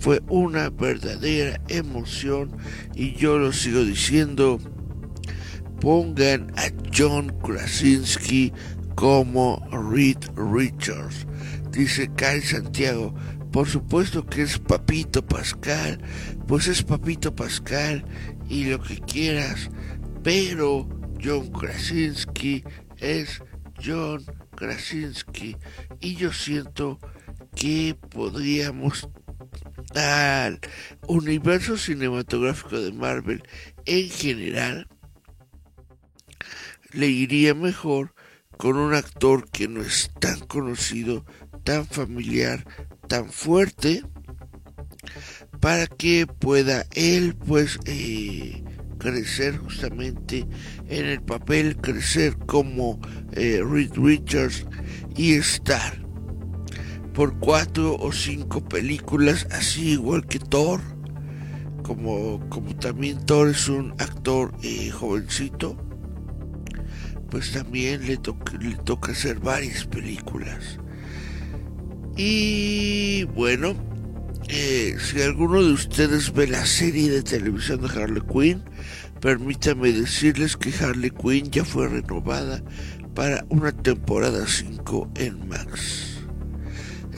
fue 0.00 0.20
una 0.28 0.70
verdadera 0.70 1.60
emoción 1.68 2.56
y 2.94 3.14
yo 3.14 3.38
lo 3.38 3.52
sigo 3.52 3.84
diciendo, 3.84 4.58
pongan 5.80 6.52
a 6.56 6.70
John 6.96 7.32
Krasinski 7.42 8.52
como 8.94 9.64
Reed 9.70 10.18
Richards. 10.36 11.26
Dice 11.70 12.10
Kyle 12.16 12.42
Santiago, 12.42 13.14
por 13.52 13.68
supuesto 13.68 14.26
que 14.26 14.42
es 14.42 14.58
Papito 14.58 15.24
Pascal, 15.24 16.00
pues 16.46 16.66
es 16.66 16.82
Papito 16.82 17.34
Pascal 17.34 18.04
y 18.48 18.64
lo 18.64 18.80
que 18.80 18.98
quieras, 18.98 19.70
pero 20.22 20.88
John 21.22 21.50
Krasinski 21.52 22.64
es 23.00 23.42
John 23.84 24.24
Krasinski. 24.54 25.56
Y 26.00 26.16
yo 26.16 26.32
siento 26.32 26.98
que 27.54 27.96
podríamos 28.10 29.08
al 29.94 30.60
universo 31.06 31.76
cinematográfico 31.76 32.80
de 32.80 32.92
Marvel 32.92 33.42
en 33.86 34.08
general. 34.10 34.88
Le 36.92 37.06
iría 37.06 37.54
mejor 37.54 38.14
con 38.56 38.76
un 38.76 38.94
actor 38.94 39.48
que 39.50 39.68
no 39.68 39.82
es 39.82 40.10
tan 40.20 40.40
conocido, 40.40 41.24
tan 41.64 41.86
familiar, 41.86 42.64
tan 43.08 43.30
fuerte, 43.30 44.02
para 45.60 45.86
que 45.86 46.26
pueda 46.26 46.84
él 46.94 47.34
pues 47.34 47.78
eh, 47.86 48.62
crecer 48.98 49.56
justamente 49.56 50.46
en 50.88 51.06
el 51.06 51.22
papel, 51.22 51.76
crecer 51.76 52.36
como 52.46 53.00
eh, 53.32 53.62
Reed 53.64 53.92
Richards 53.94 54.66
y 55.16 55.34
estar 55.34 56.08
por 57.14 57.38
cuatro 57.38 57.96
o 57.96 58.12
cinco 58.12 58.62
películas, 58.62 59.46
así 59.50 59.90
igual 59.92 60.26
que 60.26 60.38
Thor, 60.38 60.80
como, 61.82 62.40
como 62.48 62.76
también 62.76 63.24
Thor 63.26 63.48
es 63.48 63.68
un 63.68 63.92
actor 63.98 64.52
eh, 64.62 64.90
jovencito, 64.90 65.76
pues 67.30 67.52
también 67.52 68.02
le, 68.02 68.20
le 68.60 68.76
toca 68.84 69.12
hacer 69.12 69.40
varias 69.40 69.84
películas. 69.84 70.78
Y 72.16 73.24
bueno, 73.34 73.74
si 74.48 75.20
alguno 75.22 75.62
de 75.62 75.72
ustedes 75.72 76.32
ve 76.32 76.46
la 76.46 76.64
serie 76.64 77.10
de 77.10 77.22
televisión 77.22 77.82
de 77.82 77.88
Harley 77.88 78.22
Quinn, 78.22 78.62
permítame 79.20 79.92
decirles 79.92 80.56
que 80.56 80.72
Harley 80.72 81.10
Quinn 81.10 81.50
ya 81.50 81.64
fue 81.64 81.88
renovada 81.88 82.62
para 83.14 83.44
una 83.50 83.72
temporada 83.72 84.46
5 84.46 85.10
en 85.16 85.48
Max. 85.48 86.18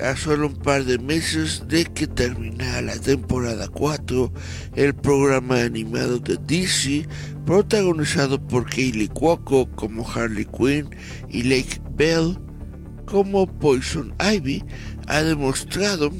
A 0.02 0.16
solo 0.16 0.48
un 0.48 0.56
par 0.56 0.84
de 0.84 0.98
meses 0.98 1.62
de 1.68 1.84
que 1.84 2.06
terminara 2.06 2.80
la 2.80 2.98
temporada 2.98 3.68
4, 3.68 4.32
el 4.74 4.94
programa 4.94 5.60
animado 5.60 6.18
de 6.18 6.38
DC, 6.38 7.06
protagonizado 7.44 8.44
por 8.48 8.68
Kaylee 8.68 9.08
Cuoco 9.08 9.70
como 9.72 10.08
Harley 10.08 10.46
Quinn 10.46 10.88
y 11.28 11.42
Lake 11.42 11.80
Bell 11.92 12.38
como 13.04 13.46
Poison 13.46 14.14
Ivy, 14.18 14.64
ha 15.06 15.22
demostrado 15.22 16.10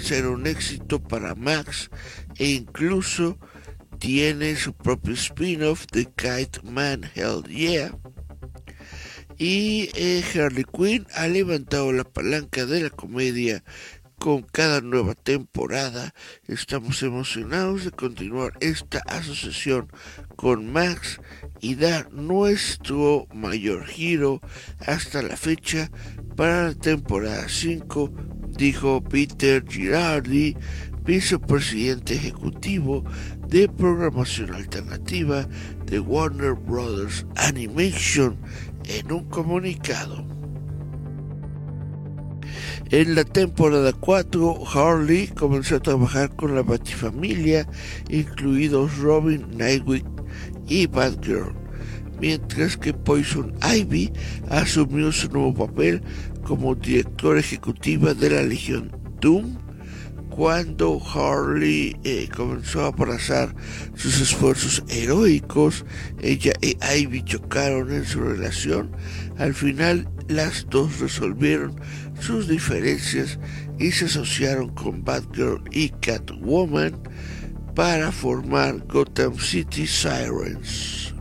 ser 0.00 0.26
un 0.26 0.46
éxito 0.46 1.02
para 1.02 1.34
Max 1.34 1.90
e 2.36 2.50
incluso 2.50 3.38
tiene 3.98 4.56
su 4.56 4.72
propio 4.72 5.14
spin-off 5.14 5.86
de 5.92 6.06
Kite 6.06 6.60
Man 6.64 7.10
Hell 7.14 7.44
Yeah. 7.48 7.96
Y 9.38 9.90
eh, 9.94 10.24
Harley 10.34 10.64
Quinn 10.64 11.06
ha 11.14 11.26
levantado 11.26 11.92
la 11.92 12.04
palanca 12.04 12.66
de 12.66 12.82
la 12.82 12.90
comedia 12.90 13.64
con 14.18 14.42
cada 14.42 14.80
nueva 14.80 15.14
temporada. 15.14 16.14
Estamos 16.46 17.02
emocionados 17.02 17.84
de 17.84 17.90
continuar 17.90 18.52
esta 18.60 19.00
asociación 19.08 19.88
con 20.36 20.72
Max 20.72 21.20
y 21.60 21.74
dar 21.74 22.12
nuestro 22.12 23.26
mayor 23.34 23.86
giro 23.86 24.40
hasta 24.78 25.22
la 25.22 25.36
fecha 25.36 25.90
para 26.36 26.68
la 26.68 26.74
temporada 26.74 27.48
5 27.48 28.12
dijo 28.62 29.02
Peter 29.02 29.64
Girardi, 29.68 30.56
vicepresidente 31.04 32.14
ejecutivo 32.14 33.02
de 33.48 33.68
programación 33.68 34.54
alternativa 34.54 35.48
de 35.84 35.98
Warner 35.98 36.52
Brothers 36.52 37.26
Animation, 37.34 38.36
en 38.84 39.10
un 39.10 39.24
comunicado. 39.30 40.24
En 42.92 43.16
la 43.16 43.24
temporada 43.24 43.92
4, 43.92 44.62
Harley 44.72 45.26
comenzó 45.26 45.76
a 45.76 45.80
trabajar 45.80 46.30
con 46.36 46.54
la 46.54 46.62
Batifamilia, 46.62 47.68
incluidos 48.10 48.96
Robin, 48.98 49.44
Nightwing 49.56 50.06
y 50.68 50.86
Batgirl, 50.86 51.52
mientras 52.20 52.76
que 52.76 52.94
Poison 52.94 53.52
Ivy 53.60 54.12
asumió 54.50 55.10
su 55.10 55.28
nuevo 55.30 55.52
papel 55.52 56.00
como 56.44 56.74
directora 56.74 57.40
ejecutiva 57.40 58.14
de 58.14 58.30
la 58.30 58.42
Legión 58.42 58.90
Doom 59.20 59.56
cuando 60.34 60.98
Harley 61.14 61.94
eh, 62.04 62.28
comenzó 62.34 62.84
a 62.84 62.86
abrazar 62.88 63.54
sus 63.94 64.20
esfuerzos 64.20 64.82
heroicos, 64.88 65.84
ella 66.20 66.54
y 66.62 66.76
Ivy 66.82 67.22
chocaron 67.22 67.92
en 67.92 68.04
su 68.06 68.20
relación. 68.20 68.90
Al 69.36 69.52
final, 69.52 70.08
las 70.28 70.66
dos 70.70 71.00
resolvieron 71.00 71.78
sus 72.18 72.48
diferencias 72.48 73.38
y 73.78 73.92
se 73.92 74.06
asociaron 74.06 74.70
con 74.70 75.04
Batgirl 75.04 75.64
y 75.70 75.90
Catwoman 75.90 76.98
para 77.74 78.10
formar 78.10 78.86
Gotham 78.86 79.38
City 79.38 79.86
Sirens. 79.86 81.11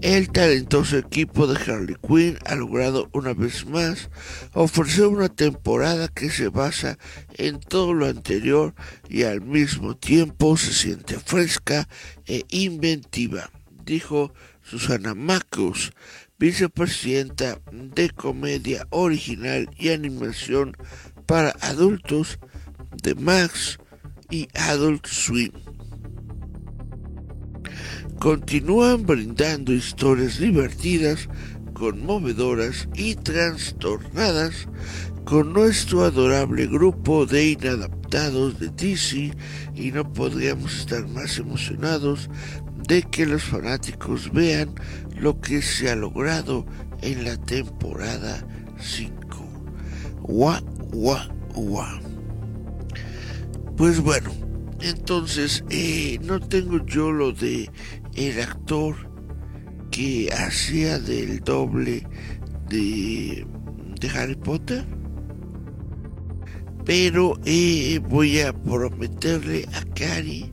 El 0.00 0.30
talentoso 0.30 0.96
equipo 0.96 1.48
de 1.48 1.60
Harley 1.60 1.96
Quinn 1.96 2.38
ha 2.46 2.54
logrado 2.54 3.08
una 3.12 3.34
vez 3.34 3.66
más 3.66 4.10
ofrecer 4.52 5.06
una 5.06 5.28
temporada 5.28 6.06
que 6.06 6.30
se 6.30 6.48
basa 6.48 6.98
en 7.34 7.58
todo 7.58 7.92
lo 7.94 8.06
anterior 8.06 8.76
y 9.08 9.24
al 9.24 9.40
mismo 9.40 9.96
tiempo 9.96 10.56
se 10.56 10.72
siente 10.72 11.18
fresca 11.18 11.88
e 12.26 12.44
inventiva, 12.50 13.50
dijo 13.84 14.32
Susana 14.62 15.16
Macus, 15.16 15.90
vicepresidenta 16.38 17.60
de 17.72 18.10
comedia 18.10 18.86
original 18.90 19.68
y 19.76 19.88
animación 19.88 20.76
para 21.26 21.56
adultos 21.60 22.38
de 23.02 23.16
Max 23.16 23.78
y 24.30 24.46
Adult 24.54 25.06
Swim 25.06 25.50
continúan 28.18 29.06
brindando 29.06 29.72
historias 29.72 30.38
divertidas, 30.38 31.28
conmovedoras 31.72 32.88
y 32.94 33.14
trastornadas 33.14 34.66
con 35.24 35.52
nuestro 35.52 36.04
adorable 36.04 36.66
grupo 36.66 37.26
de 37.26 37.50
inadaptados 37.50 38.58
de 38.58 38.70
DC 38.70 39.32
y 39.74 39.92
no 39.92 40.10
podríamos 40.12 40.74
estar 40.78 41.06
más 41.08 41.38
emocionados 41.38 42.28
de 42.88 43.02
que 43.02 43.26
los 43.26 43.42
fanáticos 43.42 44.32
vean 44.32 44.74
lo 45.16 45.40
que 45.40 45.62
se 45.62 45.90
ha 45.90 45.94
logrado 45.94 46.66
en 47.02 47.24
la 47.24 47.36
temporada 47.36 48.44
5. 48.80 49.12
Gua, 50.22 50.60
gua, 50.90 51.28
gua. 51.54 52.00
Pues 53.76 54.00
bueno, 54.00 54.30
entonces 54.80 55.64
eh, 55.70 56.18
no 56.22 56.40
tengo 56.40 56.84
yo 56.86 57.10
lo 57.10 57.32
de 57.32 57.70
el 58.18 58.40
actor 58.40 58.96
que 59.92 60.28
hacía 60.32 60.98
del 60.98 61.38
doble 61.40 62.06
de, 62.68 63.46
Harry 64.14 64.34
Potter. 64.34 64.84
Pero 66.84 67.34
eh, 67.44 68.00
voy 68.08 68.40
a 68.40 68.52
prometerle 68.52 69.66
a 69.74 69.84
Cari 69.94 70.50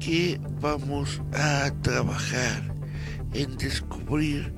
que 0.00 0.40
vamos 0.60 1.20
a 1.34 1.70
trabajar 1.82 2.74
en 3.34 3.56
descubrir 3.56 4.54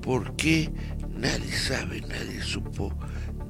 por 0.00 0.34
qué 0.36 0.72
nadie 1.10 1.52
sabe, 1.52 2.00
nadie 2.00 2.40
supo 2.42 2.92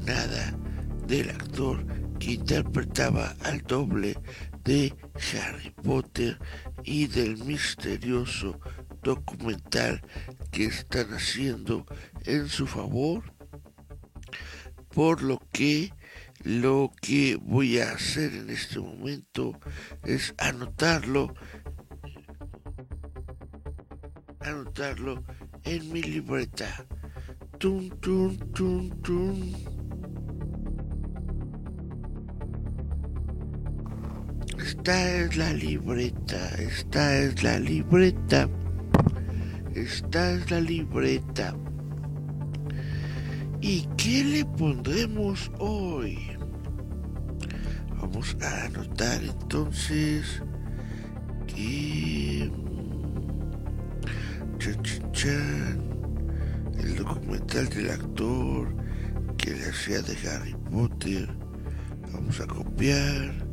nada 0.05 0.59
del 1.07 1.30
actor 1.30 1.86
que 2.18 2.32
interpretaba 2.32 3.34
al 3.44 3.61
doble 3.62 4.14
de 4.64 4.94
Harry 5.32 5.70
Potter 5.70 6.38
y 6.82 7.06
del 7.06 7.36
misterioso 7.44 8.58
documental 9.02 10.00
que 10.50 10.64
están 10.66 11.12
haciendo 11.12 11.86
en 12.24 12.48
su 12.48 12.66
favor. 12.66 13.22
Por 14.88 15.22
lo 15.22 15.38
que 15.52 15.92
lo 16.42 16.92
que 17.00 17.36
voy 17.36 17.78
a 17.78 17.92
hacer 17.92 18.34
en 18.34 18.50
este 18.50 18.78
momento 18.78 19.58
es 20.04 20.34
anotarlo 20.38 21.34
anotarlo 24.40 25.24
en 25.64 25.92
mi 25.92 26.02
libreta. 26.02 26.86
Tum, 27.58 27.88
tum, 28.00 28.36
tum, 28.52 28.90
tum. 29.02 29.84
Esta 34.66 35.10
es 35.18 35.36
la 35.36 35.52
libreta, 35.52 36.48
esta 36.54 37.18
es 37.18 37.42
la 37.42 37.58
libreta, 37.58 38.48
esta 39.74 40.32
es 40.32 40.50
la 40.50 40.58
libreta. 40.58 41.54
¿Y 43.60 43.86
qué 43.98 44.24
le 44.24 44.44
pondremos 44.46 45.52
hoy? 45.58 46.18
Vamos 48.00 48.34
a 48.40 48.64
anotar 48.64 49.22
entonces 49.22 50.42
que 51.46 52.50
el 56.78 56.96
documental 56.96 57.68
del 57.68 57.90
actor 57.90 58.74
que 59.36 59.50
le 59.50 59.68
hacía 59.68 60.00
de 60.00 60.16
Harry 60.26 60.56
Potter. 60.70 61.28
Vamos 62.14 62.40
a 62.40 62.46
copiar 62.46 63.43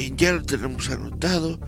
bien, 0.00 0.16
ya 0.16 0.32
lo 0.32 0.42
tenemos 0.42 0.88
anotado 0.90 1.60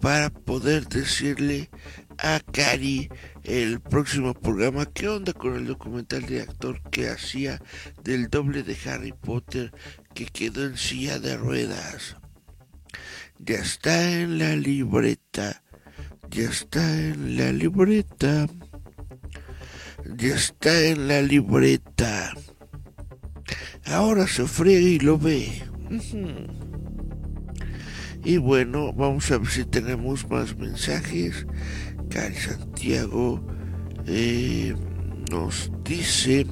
para 0.00 0.30
poder 0.30 0.88
decirle 0.88 1.70
a 2.18 2.40
Cari 2.52 3.08
el 3.44 3.80
próximo 3.80 4.34
programa 4.34 4.86
qué 4.86 5.08
onda 5.08 5.32
con 5.32 5.56
el 5.56 5.66
documental 5.66 6.26
de 6.26 6.42
actor 6.42 6.80
que 6.90 7.08
hacía 7.08 7.60
del 8.02 8.28
doble 8.28 8.62
de 8.62 8.76
Harry 8.86 9.12
Potter 9.12 9.72
que 10.14 10.26
quedó 10.26 10.64
en 10.64 10.76
silla 10.76 11.18
de 11.18 11.36
ruedas. 11.36 12.16
Ya 13.38 13.56
está 13.56 14.10
en 14.12 14.38
la 14.38 14.56
libreta, 14.56 15.62
ya 16.30 16.48
está 16.48 16.98
en 16.98 17.36
la 17.36 17.52
libreta, 17.52 18.46
ya 20.16 20.34
está 20.34 20.80
en 20.86 21.06
la 21.06 21.22
libreta. 21.22 22.32
Ahora 23.84 24.26
se 24.26 24.46
friega 24.46 24.88
y 24.88 24.98
lo 24.98 25.18
ve. 25.18 25.62
Y 28.26 28.38
bueno, 28.38 28.92
vamos 28.92 29.30
a 29.30 29.38
ver 29.38 29.46
si 29.46 29.64
tenemos 29.64 30.28
más 30.28 30.58
mensajes. 30.58 31.46
Cari 32.10 32.34
Santiago 32.34 33.40
eh, 34.04 34.74
nos 35.30 35.70
dice, 35.84 36.44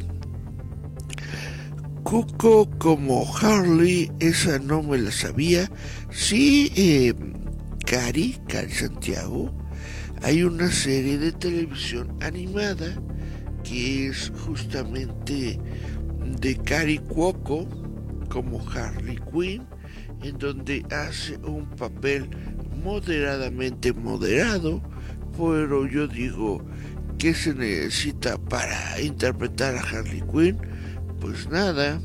Coco 2.05 2.70
como 2.79 3.27
Harley, 3.39 4.09
esa 4.20 4.61
no 4.61 4.85
me 4.85 4.99
la 4.99 5.11
sabía. 5.11 5.68
Sí, 6.12 6.70
eh, 6.77 7.12
Cari, 7.85 8.39
Cari 8.47 8.70
Santiago, 8.70 9.53
hay 10.22 10.45
una 10.45 10.70
serie 10.70 11.18
de 11.18 11.33
televisión 11.33 12.16
animada 12.20 13.03
que 13.64 14.07
es 14.07 14.31
justamente 14.47 15.59
de 16.41 16.55
Cari 16.55 16.99
Cuoco 16.99 17.66
como 18.29 18.61
Harley 18.61 19.18
Quinn 19.33 19.74
en 20.25 20.39
donde 20.39 20.85
hace 20.91 21.37
un 21.39 21.66
papel 21.77 22.29
moderadamente 22.83 23.93
moderado, 23.93 24.83
pero 25.37 25.87
yo 25.87 26.09
digo, 26.09 26.64
¿qué 27.18 27.35
se 27.35 27.55
necesita 27.55 28.39
para 28.39 29.01
interpretar 29.01 29.77
a 29.77 29.83
Harley 29.83 30.22
Quinn? 30.33 30.59
Pues 31.20 31.49
nada, 31.49 32.01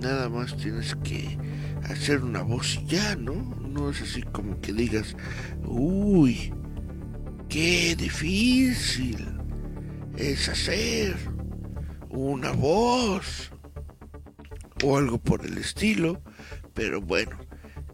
nada 0.00 0.28
más 0.28 0.56
tienes 0.56 0.94
que 1.02 1.36
hacer 1.90 2.22
una 2.22 2.42
voz 2.42 2.76
y 2.76 2.86
ya, 2.86 3.16
¿no? 3.16 3.34
No 3.68 3.90
es 3.90 4.00
así 4.00 4.22
como 4.22 4.60
que 4.60 4.72
digas, 4.72 5.16
uy, 5.66 6.52
qué 7.48 7.96
difícil 7.96 9.26
es 10.16 10.48
hacer 10.48 11.16
una 12.10 12.52
voz 12.52 13.50
o 14.84 14.98
algo 14.98 15.18
por 15.18 15.44
el 15.44 15.58
estilo. 15.58 16.22
Pero 16.74 17.00
bueno, 17.00 17.38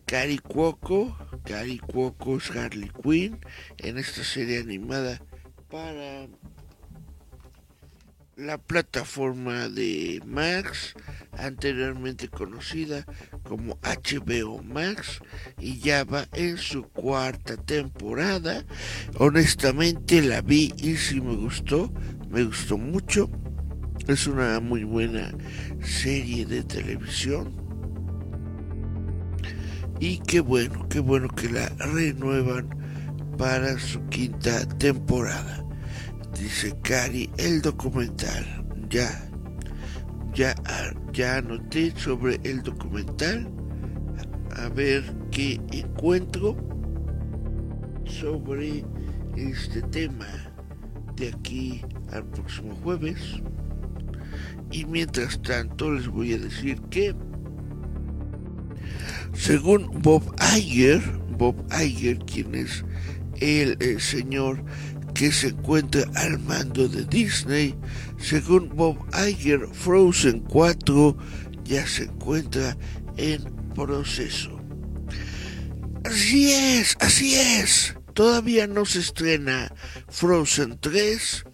Cari 0.07 0.39
Cuoco, 0.39 1.17
Cari 1.45 1.79
Cuoco 1.79 2.39
es 2.39 2.51
Harley 2.51 2.91
Quinn 3.03 3.39
en 3.79 3.99
esta 3.99 4.25
serie 4.25 4.59
animada 4.59 5.21
para 5.71 6.27
la 8.41 8.57
plataforma 8.57 9.69
de 9.69 10.23
Max, 10.25 10.95
anteriormente 11.33 12.29
conocida 12.29 13.05
como 13.43 13.79
HBO 13.83 14.63
Max, 14.63 15.21
y 15.59 15.79
ya 15.79 16.05
va 16.05 16.27
en 16.33 16.57
su 16.57 16.85
cuarta 16.85 17.57
temporada. 17.59 18.65
Honestamente 19.19 20.23
la 20.23 20.41
vi 20.41 20.73
y 20.79 20.97
sí 20.97 21.21
me 21.21 21.37
gustó, 21.37 21.93
me 22.31 22.45
gustó 22.45 22.79
mucho. 22.79 23.31
Es 24.09 24.27
una 24.27 24.59
muy 24.61 24.85
buena 24.85 25.31
serie 25.83 26.47
de 26.47 26.63
televisión. 26.65 27.60
Y 30.01 30.17
qué 30.21 30.41
bueno, 30.41 30.89
qué 30.89 30.99
bueno 30.99 31.29
que 31.29 31.51
la 31.51 31.69
renuevan 31.93 32.71
para 33.37 33.79
su 33.79 34.03
quinta 34.07 34.67
temporada. 34.79 35.63
Dice 36.39 36.75
Cari, 36.83 37.29
el 37.37 37.61
documental. 37.61 38.47
Ya, 38.89 39.11
ya, 40.33 40.55
ya 41.13 41.37
anoté 41.37 41.93
sobre 41.97 42.41
el 42.45 42.63
documental. 42.63 43.47
A 44.57 44.71
ver 44.71 45.05
qué 45.31 45.61
encuentro 45.71 46.57
sobre 48.07 48.83
este 49.37 49.83
tema 49.83 50.27
de 51.15 51.29
aquí 51.29 51.83
al 52.11 52.25
próximo 52.25 52.75
jueves. 52.83 53.21
Y 54.73 54.87
mientras 54.87 55.43
tanto 55.43 55.93
les 55.93 56.09
voy 56.09 56.33
a 56.33 56.39
decir 56.39 56.81
que 56.89 57.15
según 59.35 59.91
Bob 60.03 60.23
Iger, 60.57 61.01
Bob 61.37 61.57
Iger, 61.73 62.19
quien 62.19 62.55
es 62.55 62.85
el, 63.41 64.01
señor 64.01 64.63
que 65.15 65.33
se 65.33 65.49
encuentra 65.49 66.05
al 66.15 66.39
mando 66.41 66.89
de 66.89 67.05
Disney, 67.05 67.75
según 68.19 68.69
Bob 68.71 68.99
Iger, 69.29 69.67
Frozen 69.73 70.41
4 70.41 71.17
ya 71.65 71.87
se 71.87 72.05
encuentra 72.05 72.77
en 73.17 73.45
proceso. 73.75 74.61
Así 76.05 76.53
es, 76.53 76.97
así 77.01 77.35
es. 77.35 77.95
Todavía 78.15 78.67
no 78.67 78.85
se 78.85 79.01
estrena 79.01 79.73
Frozen 80.09 80.79
3 80.81 81.45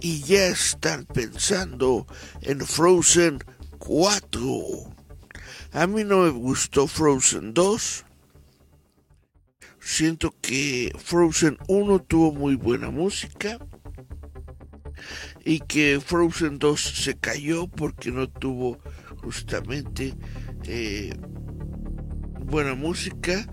y 0.00 0.22
ya 0.22 0.48
están 0.48 1.06
pensando 1.06 2.06
en 2.42 2.60
Frozen 2.60 3.38
4. 3.78 4.91
A 5.74 5.86
mí 5.86 6.04
no 6.04 6.24
me 6.24 6.30
gustó 6.30 6.86
Frozen 6.86 7.54
2. 7.54 8.04
Siento 9.80 10.34
que 10.42 10.92
Frozen 10.98 11.56
1 11.66 11.98
tuvo 12.00 12.30
muy 12.30 12.56
buena 12.56 12.90
música 12.90 13.58
y 15.46 15.60
que 15.60 15.98
Frozen 16.04 16.58
2 16.58 16.78
se 16.78 17.14
cayó 17.16 17.68
porque 17.68 18.10
no 18.10 18.28
tuvo 18.28 18.80
justamente 19.22 20.14
eh, 20.64 21.14
buena 22.44 22.74
música. 22.74 23.46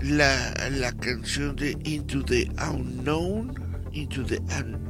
la, 0.00 0.54
la 0.70 0.92
canción 0.92 1.56
de 1.56 1.76
Into 1.84 2.24
the 2.24 2.50
Unknown, 2.72 3.54
Into 3.92 4.24
the 4.24 4.40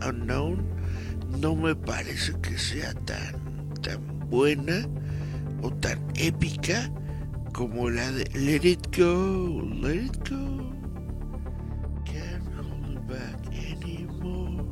Unknown, 0.07 0.65
no 1.41 1.57
me 1.57 1.75
parece 1.75 2.33
que 2.41 2.57
sea 2.57 2.95
tan, 2.95 3.75
tan 3.83 4.31
buena 4.31 4.89
o 5.63 5.71
tan 5.71 5.99
épica 6.15 6.91
como 7.53 7.91
la 7.91 8.11
de 8.13 8.25
Let 8.35 8.65
It 8.69 8.97
Go, 8.97 9.63
Let 9.83 10.07
It 10.07 10.31
Go. 10.31 10.71
Can't 12.05 12.47
hold 12.55 12.93
it 12.93 13.09
back 13.09 13.47
anymore. 13.53 14.65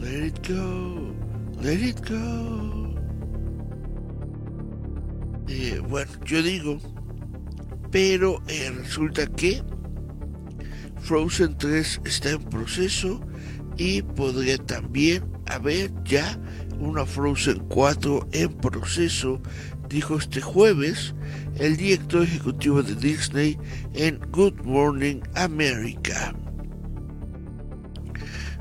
Let 0.00 0.22
it 0.22 0.48
go, 0.48 1.12
let 1.60 1.80
it 1.80 2.00
go. 2.08 2.94
Eh, 5.48 5.80
bueno, 5.80 6.10
yo 6.24 6.40
digo, 6.40 6.78
pero 7.90 8.40
eh, 8.48 8.70
resulta 8.70 9.26
que 9.26 9.62
Frozen 11.00 11.58
3 11.58 12.02
está 12.04 12.30
en 12.30 12.42
proceso 12.44 13.20
y 13.76 14.02
podría 14.02 14.56
también 14.58 15.24
haber 15.46 15.90
ya 16.04 16.38
una 16.78 17.04
Frozen 17.04 17.58
4 17.68 18.28
en 18.32 18.52
proceso, 18.58 19.40
dijo 19.88 20.16
este 20.16 20.40
jueves 20.40 21.14
el 21.58 21.76
director 21.76 22.22
ejecutivo 22.22 22.82
de 22.82 22.94
Disney 22.94 23.58
en 23.94 24.18
Good 24.30 24.60
Morning 24.64 25.20
America. 25.34 26.34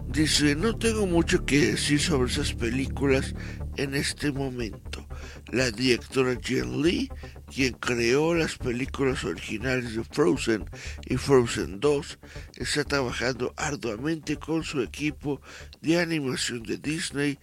Dice, 0.07 0.55
no 0.55 0.75
tengo 0.77 1.05
mucho 1.05 1.45
que 1.45 1.59
decir 1.59 1.99
sobre 1.99 2.31
esas 2.31 2.53
películas 2.53 3.35
en 3.75 3.93
este 3.93 4.31
momento. 4.31 5.07
La 5.51 5.69
directora 5.69 6.37
Jen 6.41 6.81
Lee, 6.81 7.09
quien 7.53 7.73
creó 7.73 8.33
las 8.33 8.57
películas 8.57 9.23
originales 9.23 9.95
de 9.95 10.03
Frozen 10.03 10.65
y 11.05 11.17
Frozen 11.17 11.79
2, 11.79 12.19
está 12.55 12.83
trabajando 12.83 13.53
arduamente 13.57 14.37
con 14.37 14.63
su 14.63 14.81
equipo 14.81 15.41
de 15.81 15.99
animación 15.99 16.63
de 16.63 16.77
Disney, 16.77 17.37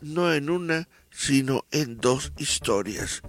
no 0.00 0.32
en 0.32 0.50
una, 0.50 0.88
sino 1.10 1.64
en 1.70 1.98
dos 1.98 2.32
historias. 2.38 3.22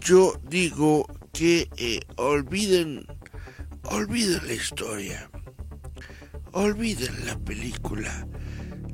Yo 0.00 0.40
digo 0.48 1.06
que 1.32 1.68
eh, 1.76 2.00
olviden, 2.16 3.06
olviden 3.84 4.46
la 4.46 4.54
historia, 4.54 5.30
olviden 6.52 7.26
la 7.26 7.38
película. 7.38 8.26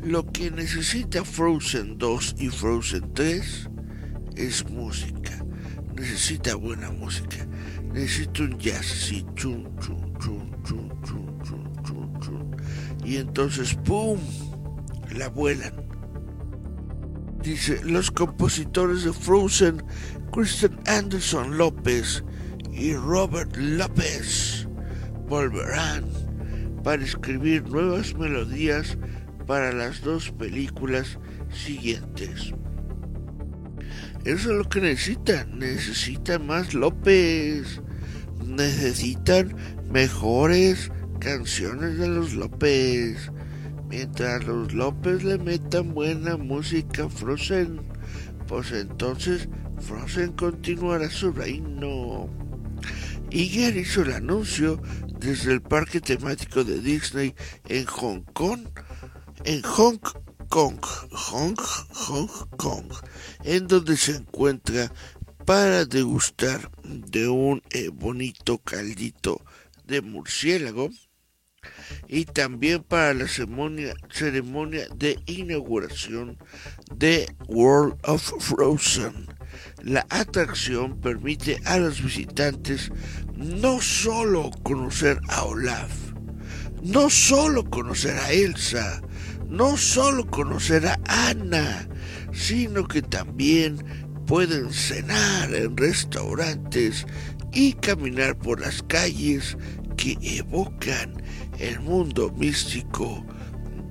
Lo 0.01 0.25
que 0.31 0.51
necesita 0.51 1.25
Frozen 1.25 1.99
2 1.99 2.37
y 2.39 2.49
Frozen 2.49 3.15
3 3.15 3.71
es 4.37 4.69
música. 4.69 5.45
Necesita 5.97 6.55
buena 6.55 6.91
música. 6.91 7.47
Necesita 7.93 8.43
un 8.43 8.59
jazz 8.59 8.93
así, 8.93 9.25
chun, 9.35 9.75
chun, 9.81 10.13
chun, 10.21 10.51
chun, 10.65 11.03
chun, 11.03 11.39
chun, 11.43 11.83
chun, 11.83 12.21
chun. 12.21 12.57
Y 13.05 13.17
entonces, 13.17 13.75
¡pum! 13.85 14.21
La 15.13 15.29
vuelan. 15.29 15.86
Dice, 17.47 17.81
los 17.85 18.11
compositores 18.11 19.05
de 19.05 19.13
Frozen, 19.13 19.81
Kristen 20.33 20.77
Anderson 20.85 21.57
López 21.57 22.25
y 22.73 22.93
Robert 22.93 23.57
López, 23.57 24.67
volverán 25.29 26.07
para 26.83 27.05
escribir 27.05 27.63
nuevas 27.69 28.17
melodías 28.17 28.99
para 29.47 29.71
las 29.73 30.01
dos 30.01 30.33
películas 30.33 31.21
siguientes. 31.55 32.53
Eso 34.25 34.51
es 34.51 34.57
lo 34.57 34.69
que 34.69 34.81
necesitan. 34.81 35.57
Necesitan 35.61 36.49
más 36.49 36.75
López. 36.75 37.81
Necesitan 38.45 39.55
mejores 39.89 40.91
canciones 41.21 41.97
de 41.97 42.09
los 42.09 42.35
López. 42.35 43.31
Mientras 43.89 44.45
los 44.45 44.75
López 44.75 45.23
le 45.23 45.39
metan 45.39 45.95
buena 45.95 46.37
música 46.37 47.05
a 47.05 47.09
Frozen, 47.09 47.81
pues 48.49 48.73
entonces 48.73 49.49
Frozen 49.81 50.33
continuará 50.33 51.09
su 51.09 51.33
reino. 51.33 52.29
Iger 53.31 53.77
hizo 53.77 54.03
el 54.03 54.13
anuncio 54.13 54.81
desde 55.19 55.53
el 55.53 55.63
parque 55.63 56.01
temático 56.01 56.65
de 56.65 56.81
Disney 56.81 57.35
en 57.69 57.85
Hong 57.87 58.23
Kong, 58.33 58.67
en 59.45 59.63
Hong 59.63 59.99
Kong, 60.49 60.79
Hong, 61.11 61.57
Hong 61.57 62.29
Kong, 62.57 62.93
en 63.45 63.67
donde 63.67 63.97
se 63.97 64.17
encuentra 64.17 64.93
para 65.45 65.85
degustar 65.85 66.71
de 66.83 67.29
un 67.29 67.63
eh, 67.71 67.89
bonito 67.89 68.59
caldito 68.59 69.41
de 69.87 70.01
murciélago 70.03 70.91
y 72.09 72.25
también 72.25 72.83
para 72.83 73.15
la 73.15 73.29
ceremonia, 73.29 73.95
ceremonia 74.11 74.87
de 74.97 75.19
inauguración 75.27 76.39
de 76.95 77.33
World 77.49 77.97
of 78.05 78.23
Frozen. 78.41 79.27
La 79.83 80.07
atracción 80.11 81.01
permite 81.01 81.61
a 81.65 81.79
los 81.79 82.03
visitantes 82.03 82.91
no 83.35 83.81
solo 83.81 84.51
conocer 84.63 85.21
a 85.29 85.45
Olaf, 85.45 85.93
no 86.83 87.11
solo 87.11 87.65
conocer 87.65 88.17
a 88.17 88.33
Elsa, 88.33 89.03
no 89.49 89.77
solo 89.77 90.27
conocer 90.27 90.87
a 90.87 90.99
Ana, 91.07 91.89
sino 92.33 92.87
que 92.87 93.03
también 93.03 93.85
pueden 94.27 94.73
cenar 94.73 95.55
en 95.55 95.77
restaurantes 95.77 97.07
y 97.53 97.73
caminar 97.75 98.37
por 98.37 98.61
las 98.61 98.83
calles 98.83 99.57
que 99.97 100.19
evocan 100.21 101.23
el 101.59 101.81
mundo 101.81 102.33
místico 102.37 103.25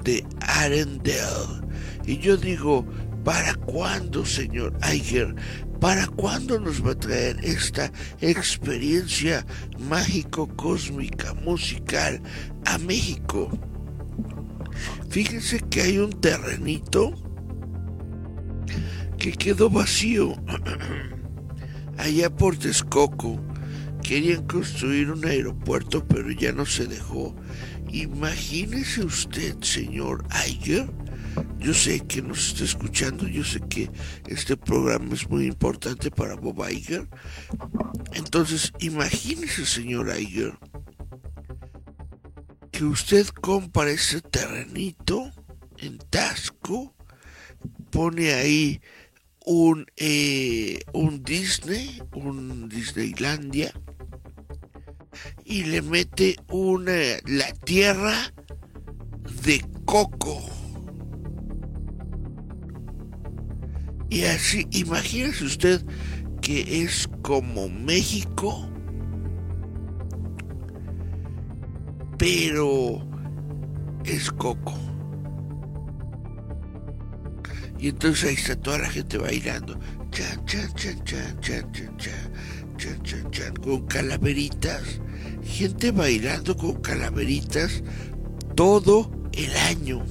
de 0.03 0.25
Arendelle. 0.41 1.61
Y 2.05 2.17
yo 2.17 2.37
digo, 2.37 2.85
¿para 3.23 3.55
cuándo, 3.55 4.25
señor 4.25 4.77
Iger? 4.93 5.35
¿Para 5.79 6.07
cuándo 6.07 6.59
nos 6.59 6.85
va 6.85 6.91
a 6.91 6.99
traer 6.99 7.37
esta 7.43 7.91
experiencia 8.21 9.45
mágico-cósmica 9.79 11.33
musical 11.33 12.21
a 12.65 12.77
México? 12.77 13.49
Fíjense 15.09 15.59
que 15.69 15.81
hay 15.81 15.97
un 15.97 16.11
terrenito 16.11 17.13
que 19.17 19.31
quedó 19.31 19.69
vacío 19.69 20.35
allá 21.97 22.29
por 22.29 22.57
Texcoco. 22.57 23.39
Querían 24.07 24.45
construir 24.45 25.09
un 25.09 25.25
aeropuerto, 25.25 26.05
pero 26.07 26.29
ya 26.29 26.51
no 26.51 26.65
se 26.65 26.85
dejó. 26.85 27.35
Imagínese 27.91 29.03
usted, 29.03 29.59
señor 29.61 30.23
Iger. 30.47 30.87
Yo 31.57 31.73
sé 31.73 32.01
que 32.01 32.21
nos 32.21 32.49
está 32.49 32.65
escuchando, 32.65 33.27
yo 33.27 33.43
sé 33.43 33.61
que 33.67 33.89
este 34.27 34.55
programa 34.55 35.15
es 35.15 35.27
muy 35.27 35.47
importante 35.47 36.11
para 36.11 36.35
Bob 36.35 36.63
Iger. 36.69 37.07
Entonces, 38.13 38.71
imagínese, 38.79 39.65
señor 39.65 40.15
Iger, 40.15 40.53
que 42.71 42.85
usted 42.85 43.25
compra 43.27 43.89
ese 43.89 44.21
terrenito 44.21 45.31
en 45.77 45.97
Tasco, 45.97 46.93
pone 47.89 48.33
ahí 48.33 48.81
un, 49.45 49.85
eh, 49.97 50.79
un 50.93 51.23
Disney, 51.23 52.01
un 52.13 52.67
Disneylandia, 52.67 53.71
y 55.45 55.63
le 55.63 55.81
mete 55.81 56.35
una, 56.49 56.91
la 57.25 57.51
tierra 57.63 58.33
de 59.43 59.63
coco. 59.85 60.41
Y 64.09 64.23
así, 64.23 64.65
imagínese 64.71 65.45
usted 65.45 65.85
que 66.41 66.83
es 66.83 67.07
como 67.21 67.69
México, 67.69 68.69
pero 72.17 73.07
es 74.05 74.31
coco. 74.31 74.73
Y 77.79 77.89
entonces 77.89 78.29
ahí 78.29 78.35
está 78.35 78.55
toda 78.55 78.79
la 78.79 78.89
gente 78.89 79.17
bailando. 79.17 79.79
Chan, 80.11 80.45
chan, 80.45 80.73
chan, 80.75 81.03
chan, 81.03 81.41
chan, 81.41 81.71
chan, 81.71 81.97
chan, 82.77 83.03
chan, 83.03 83.31
chan, 83.31 83.55
con 83.55 83.85
calaveritas. 83.87 84.99
Gente 85.43 85.91
bailando 85.91 86.55
con 86.55 86.81
calaveritas 86.81 87.83
todo 88.55 89.11
el 89.33 89.55
año. 89.57 90.03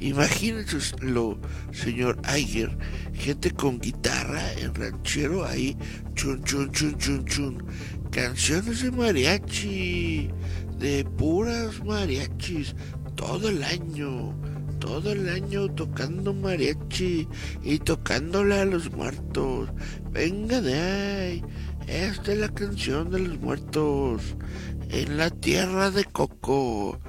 Imagínense 0.00 0.94
lo, 1.00 1.38
señor 1.72 2.20
Iger, 2.36 2.76
gente 3.14 3.50
con 3.50 3.80
guitarra 3.80 4.52
en 4.52 4.72
ranchero 4.74 5.44
ahí, 5.44 5.76
chun, 6.14 6.42
chun, 6.44 6.70
chun, 6.70 6.96
chun, 6.98 7.24
chun. 7.24 7.64
Canciones 8.12 8.82
de 8.82 8.92
mariachi, 8.92 10.30
de 10.78 11.04
puras 11.04 11.84
mariachis, 11.84 12.76
todo 13.16 13.48
el 13.48 13.64
año, 13.64 14.32
todo 14.78 15.12
el 15.12 15.28
año 15.28 15.68
tocando 15.68 16.32
mariachi 16.32 17.28
y 17.62 17.78
tocándole 17.78 18.60
a 18.60 18.64
los 18.64 18.90
muertos. 18.92 19.70
Venga 20.10 20.60
de 20.60 20.74
ahí, 20.74 21.44
es 21.86 22.22
de 22.24 22.36
la 22.36 22.48
canción 22.48 23.10
de 23.10 23.20
los 23.20 23.40
muertos 23.40 24.22
en 24.90 25.16
la 25.16 25.30
tierra 25.30 25.90
de 25.90 26.04
Coco. 26.04 27.00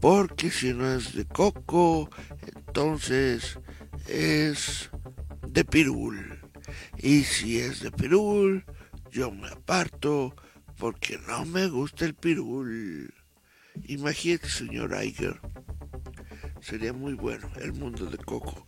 Porque 0.00 0.50
si 0.50 0.72
no 0.72 0.90
es 0.92 1.14
de 1.14 1.24
Coco, 1.24 2.08
entonces 2.46 3.58
es 4.06 4.90
de 5.48 5.64
Pirul. 5.64 6.38
Y 6.98 7.24
si 7.24 7.58
es 7.58 7.80
de 7.80 7.90
Pirul, 7.90 8.64
yo 9.10 9.30
me 9.30 9.48
aparto 9.48 10.34
porque 10.76 11.18
no 11.26 11.44
me 11.44 11.66
gusta 11.66 12.04
el 12.04 12.14
Pirul. 12.14 13.12
Imagínate, 13.86 14.48
señor 14.48 14.96
Iger. 15.02 15.40
Sería 16.68 16.92
muy 16.92 17.14
bueno 17.14 17.48
el 17.62 17.72
mundo 17.72 18.04
de 18.04 18.18
Coco. 18.18 18.66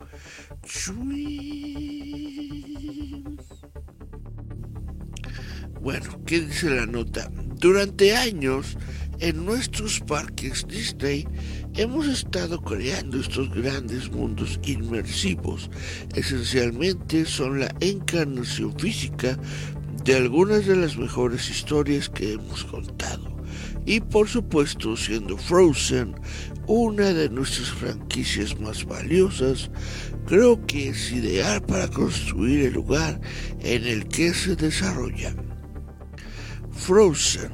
Bueno, 5.82 6.24
¿qué 6.24 6.40
dice 6.40 6.70
la 6.70 6.86
nota? 6.86 7.30
Durante 7.58 8.16
años, 8.16 8.78
en 9.18 9.44
nuestros 9.44 10.00
parques 10.00 10.66
Disney, 10.66 11.28
hemos 11.74 12.06
estado 12.06 12.62
creando 12.62 13.20
estos 13.20 13.50
grandes 13.50 14.10
mundos 14.10 14.58
inmersivos. 14.64 15.70
Esencialmente 16.14 17.26
son 17.26 17.60
la 17.60 17.70
encarnación 17.80 18.78
física 18.78 19.38
de 20.04 20.16
algunas 20.16 20.64
de 20.64 20.76
las 20.76 20.96
mejores 20.96 21.50
historias 21.50 22.08
que 22.08 22.32
hemos 22.32 22.64
contado. 22.64 23.28
Y 23.84 24.00
por 24.00 24.26
supuesto, 24.26 24.96
siendo 24.96 25.36
Frozen 25.36 26.14
una 26.70 27.12
de 27.12 27.28
nuestras 27.28 27.68
franquicias 27.68 28.60
más 28.60 28.84
valiosas, 28.84 29.72
creo 30.26 30.64
que 30.66 30.90
es 30.90 31.10
ideal 31.10 31.60
para 31.62 31.88
construir 31.88 32.66
el 32.66 32.74
lugar 32.74 33.20
en 33.58 33.84
el 33.84 34.06
que 34.06 34.32
se 34.32 34.54
desarrolla. 34.54 35.34
Frozen, 36.70 37.50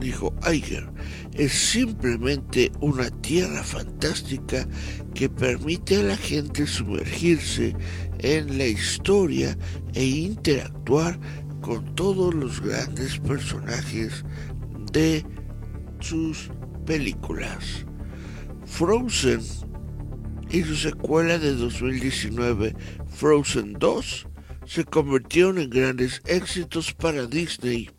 dijo 0.00 0.34
Iger, 0.52 0.90
es 1.34 1.52
simplemente 1.52 2.72
una 2.80 3.10
tierra 3.20 3.62
fantástica 3.62 4.66
que 5.14 5.28
permite 5.28 5.98
a 5.98 6.02
la 6.02 6.16
gente 6.16 6.66
sumergirse 6.66 7.76
en 8.18 8.58
la 8.58 8.66
historia 8.66 9.56
e 9.92 10.04
interactuar 10.04 11.20
con 11.60 11.94
todos 11.94 12.34
los 12.34 12.60
grandes 12.60 13.20
personajes 13.20 14.24
de 14.90 15.24
sus 16.00 16.50
películas. 16.84 17.84
Frozen 18.66 19.40
y 20.50 20.62
su 20.62 20.76
secuela 20.76 21.38
de 21.38 21.54
2019, 21.54 22.74
Frozen 23.08 23.74
2, 23.74 24.26
se 24.66 24.84
convirtieron 24.84 25.58
en 25.58 25.70
grandes 25.70 26.22
éxitos 26.26 26.92
para 26.92 27.26
Disney 27.26 27.90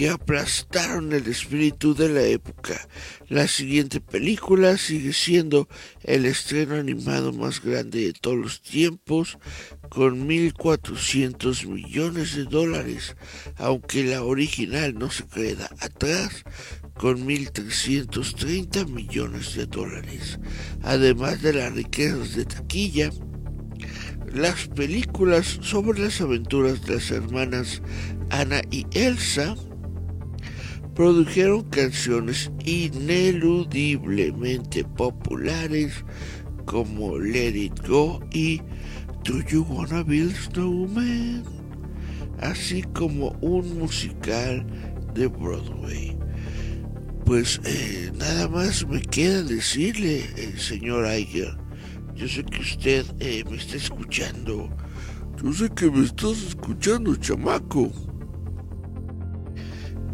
que 0.00 0.08
aplastaron 0.08 1.12
el 1.12 1.26
espíritu 1.26 1.94
de 1.94 2.08
la 2.08 2.22
época. 2.22 2.88
La 3.28 3.46
siguiente 3.46 4.00
película 4.00 4.78
sigue 4.78 5.12
siendo 5.12 5.68
el 6.04 6.24
estreno 6.24 6.76
animado 6.76 7.34
más 7.34 7.62
grande 7.62 8.06
de 8.06 8.14
todos 8.14 8.38
los 8.38 8.62
tiempos, 8.62 9.36
con 9.90 10.26
1.400 10.26 11.66
millones 11.66 12.34
de 12.34 12.44
dólares, 12.44 13.14
aunque 13.56 14.02
la 14.04 14.22
original 14.22 14.94
no 14.98 15.10
se 15.10 15.26
queda 15.26 15.68
atrás, 15.80 16.44
con 16.94 17.28
1.330 17.28 18.88
millones 18.88 19.54
de 19.54 19.66
dólares. 19.66 20.38
Además 20.82 21.42
de 21.42 21.52
las 21.52 21.74
riquezas 21.74 22.36
de 22.36 22.46
taquilla, 22.46 23.10
las 24.32 24.66
películas 24.68 25.58
sobre 25.60 26.00
las 26.00 26.22
aventuras 26.22 26.86
de 26.86 26.94
las 26.94 27.10
hermanas 27.10 27.82
Ana 28.30 28.62
y 28.70 28.86
Elsa 28.92 29.56
produjeron 30.94 31.62
canciones 31.70 32.50
ineludiblemente 32.64 34.84
populares 34.84 36.04
como 36.66 37.18
Let 37.18 37.56
It 37.56 37.86
Go 37.86 38.20
y 38.32 38.60
Do 39.24 39.40
You 39.48 39.66
Wanna 39.68 40.02
Build 40.02 40.34
Snowman, 40.34 41.44
así 42.40 42.82
como 42.94 43.30
un 43.40 43.78
musical 43.78 44.64
de 45.14 45.26
Broadway. 45.26 46.16
Pues 47.24 47.60
eh, 47.64 48.10
nada 48.18 48.48
más 48.48 48.86
me 48.88 49.00
queda 49.02 49.42
decirle, 49.42 50.24
eh, 50.36 50.54
señor 50.56 51.06
Iger, 51.06 51.56
yo 52.16 52.28
sé 52.28 52.44
que 52.44 52.60
usted 52.60 53.06
eh, 53.20 53.44
me 53.48 53.56
está 53.56 53.76
escuchando. 53.76 54.68
Yo 55.42 55.52
sé 55.52 55.70
que 55.70 55.90
me 55.90 56.04
estás 56.04 56.42
escuchando, 56.42 57.16
chamaco 57.16 57.90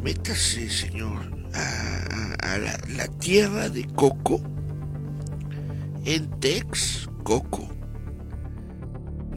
métase, 0.07 0.71
señor, 0.71 1.19
a, 1.53 2.59
la, 2.59 3.09
tierra 3.19 3.69
de 3.69 3.85
Coco, 3.87 4.41
en 6.05 6.31
Tex 6.39 7.09
Coco. 7.25 7.69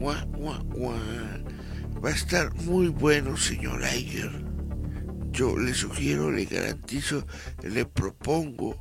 Va 0.00 0.24
a 2.08 2.10
estar 2.12 2.54
muy 2.54 2.86
bueno, 2.86 3.36
señor 3.36 3.82
Iger. 3.82 4.30
Yo 5.32 5.58
le 5.58 5.74
sugiero, 5.74 6.30
le 6.30 6.44
garantizo, 6.44 7.26
le 7.64 7.84
propongo 7.84 8.80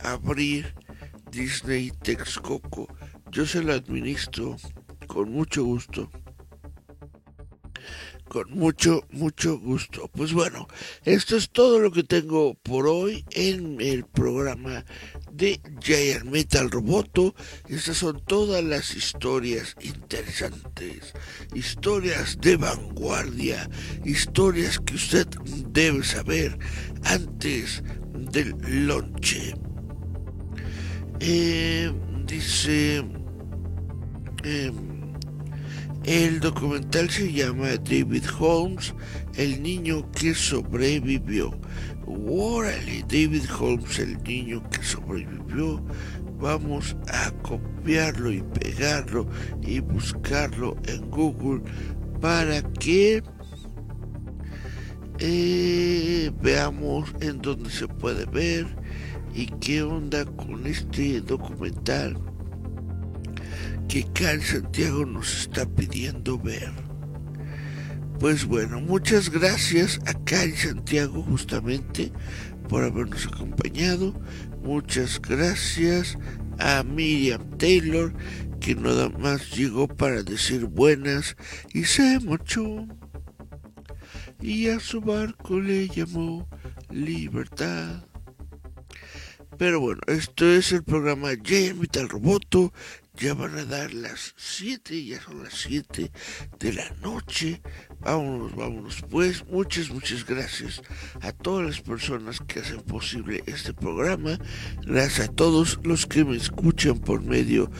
abrir 0.00 0.74
Disney 1.30 1.92
Texcoco. 2.02 2.88
Yo 3.30 3.46
se 3.46 3.62
lo 3.62 3.74
administro 3.74 4.56
con 5.06 5.30
mucho 5.30 5.62
gusto 5.62 6.10
con 8.28 8.50
mucho, 8.50 9.04
mucho 9.10 9.58
gusto. 9.58 10.08
Pues 10.14 10.32
bueno, 10.32 10.68
esto 11.04 11.36
es 11.36 11.50
todo 11.50 11.80
lo 11.80 11.90
que 11.90 12.04
tengo 12.04 12.54
por 12.54 12.86
hoy 12.86 13.24
en 13.30 13.80
el 13.80 14.04
programa 14.04 14.84
de 15.32 15.60
Giant 15.80 16.24
Metal 16.24 16.70
Roboto. 16.70 17.34
Estas 17.68 17.98
son 17.98 18.22
todas 18.24 18.62
las 18.62 18.94
historias 18.94 19.74
interesantes, 19.80 21.14
historias 21.54 22.38
de 22.40 22.56
vanguardia, 22.56 23.68
historias 24.04 24.78
que 24.78 24.94
usted 24.94 25.26
debe 25.70 26.04
saber 26.04 26.58
antes 27.04 27.82
del 28.14 28.54
lonche. 28.86 29.54
Eh, 31.20 31.92
dice... 32.26 33.04
Em, 34.44 34.97
el 36.08 36.40
documental 36.40 37.10
se 37.10 37.30
llama 37.30 37.76
David 37.76 38.24
Holmes, 38.38 38.94
el 39.34 39.62
niño 39.62 40.10
que 40.12 40.34
sobrevivió. 40.34 41.50
Órale, 42.06 43.02
David 43.02 43.44
Holmes, 43.60 43.98
el 43.98 44.22
niño 44.22 44.62
que 44.70 44.82
sobrevivió. 44.82 45.84
Vamos 46.40 46.96
a 47.08 47.30
copiarlo 47.42 48.32
y 48.32 48.40
pegarlo 48.40 49.28
y 49.60 49.80
buscarlo 49.80 50.78
en 50.86 51.10
Google 51.10 51.60
para 52.22 52.62
que 52.62 53.22
eh, 55.18 56.32
veamos 56.40 57.14
en 57.20 57.42
dónde 57.42 57.68
se 57.68 57.86
puede 57.86 58.24
ver 58.24 58.66
y 59.34 59.44
qué 59.60 59.82
onda 59.82 60.24
con 60.24 60.66
este 60.66 61.20
documental 61.20 62.27
que 63.88 64.04
Cal 64.12 64.42
Santiago 64.42 65.06
nos 65.06 65.40
está 65.40 65.64
pidiendo 65.64 66.38
ver. 66.38 66.70
Pues 68.20 68.44
bueno, 68.44 68.80
muchas 68.80 69.30
gracias 69.30 69.98
a 70.04 70.12
Cari 70.24 70.56
Santiago 70.56 71.22
justamente 71.22 72.12
por 72.68 72.84
habernos 72.84 73.26
acompañado. 73.26 74.12
Muchas 74.62 75.20
gracias 75.22 76.18
a 76.58 76.82
Miriam 76.82 77.56
Taylor 77.56 78.12
que 78.60 78.74
nada 78.74 79.08
más 79.08 79.56
llegó 79.56 79.88
para 79.88 80.22
decir 80.22 80.66
buenas 80.66 81.36
y 81.72 81.84
se 81.84 82.20
marchó. 82.20 82.86
Y 84.40 84.68
a 84.68 84.80
su 84.80 85.00
barco 85.00 85.60
le 85.60 85.88
llamó 85.88 86.46
libertad. 86.90 88.04
Pero 89.56 89.80
bueno, 89.80 90.00
esto 90.06 90.46
es 90.46 90.72
el 90.72 90.84
programa 90.84 91.30
J 91.30 91.72
Vital 91.74 92.08
Roboto 92.08 92.72
ya 93.18 93.34
van 93.34 93.58
a 93.58 93.64
dar 93.64 93.92
las 93.92 94.32
7, 94.36 95.04
ya 95.04 95.20
son 95.20 95.42
las 95.42 95.54
7 95.54 96.10
de 96.60 96.72
la 96.72 96.88
noche. 97.02 97.60
Vámonos, 98.00 98.54
vámonos. 98.54 99.02
Pues 99.10 99.44
muchas, 99.48 99.90
muchas 99.90 100.24
gracias 100.24 100.82
a 101.20 101.32
todas 101.32 101.66
las 101.66 101.80
personas 101.80 102.38
que 102.46 102.60
hacen 102.60 102.80
posible 102.82 103.42
este 103.46 103.74
programa. 103.74 104.38
Gracias 104.86 105.28
a 105.28 105.32
todos 105.32 105.80
los 105.82 106.06
que 106.06 106.24
me 106.24 106.36
escuchan 106.36 106.98
por 106.98 107.22
medio 107.22 107.70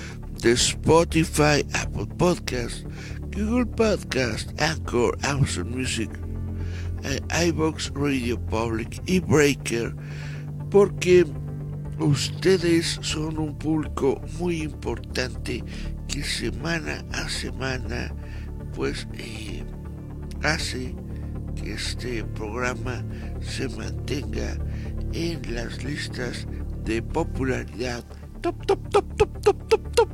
de 0.43 0.53
Spotify, 0.53 1.64
Apple 1.72 2.07
Podcast, 2.18 2.84
Google 3.32 3.66
Podcast, 3.66 4.61
Anchor, 4.61 5.16
Amazon 5.22 5.70
Music, 5.70 6.11
eh, 7.05 7.20
iBox 7.47 7.93
Radio 7.95 8.45
Public 8.47 9.01
y 9.07 9.20
Breaker. 9.20 9.95
Porque 10.70 11.24
Ustedes 11.99 13.01
son 13.03 13.39
un 13.39 13.59
público 13.59 14.21
muy 14.39 14.63
importante 14.63 15.65
que 16.07 16.23
semana 16.23 17.05
a 17.13 17.29
semana 17.29 18.15
pues 18.73 19.09
eh, 19.15 19.65
hace 20.45 20.95
que 21.57 21.73
este 21.73 22.23
programa 22.23 23.05
se 23.41 23.69
mantenga 23.71 24.57
en 25.13 25.43
las 25.53 25.83
listas 25.83 26.47
de 26.85 27.03
popularidad. 27.03 28.05
Top, 28.43 28.65
top, 28.65 28.89
top, 28.91 29.17
top, 29.17 29.41
top, 29.41 29.69
top, 29.69 29.93
top. 29.97 30.09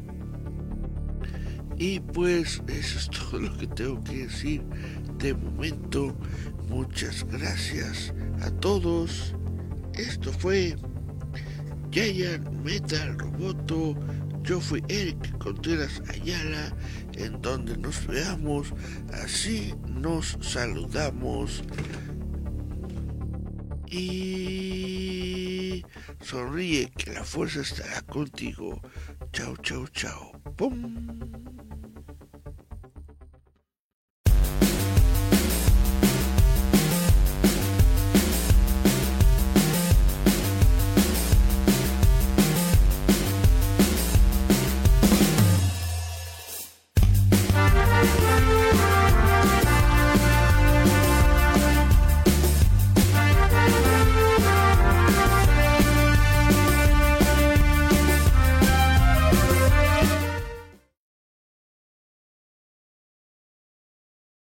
Y 1.76 2.00
pues 2.00 2.62
eso 2.66 2.98
es 2.98 3.10
todo 3.30 3.40
lo 3.40 3.54
que 3.58 3.66
tengo 3.66 4.02
que 4.04 4.26
decir 4.26 4.62
de 5.18 5.34
momento. 5.34 6.16
Muchas 6.66 7.24
gracias 7.24 8.14
a 8.40 8.50
todos. 8.52 9.34
Esto 9.92 10.32
fue 10.32 10.76
Giant 11.94 12.50
Metal 12.64 13.16
Roboto. 13.16 13.94
Yo 14.42 14.58
fui 14.60 14.82
Eric 14.88 15.38
Contreras 15.38 16.02
Ayala. 16.08 16.76
En 17.16 17.40
donde 17.40 17.76
nos 17.76 18.04
veamos, 18.08 18.74
así 19.12 19.72
nos 19.86 20.36
saludamos. 20.40 21.62
Y 23.86 25.84
sonríe 26.20 26.90
que 26.96 27.12
la 27.12 27.22
fuerza 27.22 27.60
estará 27.60 28.02
contigo. 28.02 28.80
Chao, 29.32 29.56
chao, 29.58 29.86
chao. 29.86 30.32
¡Pum! 30.56 31.06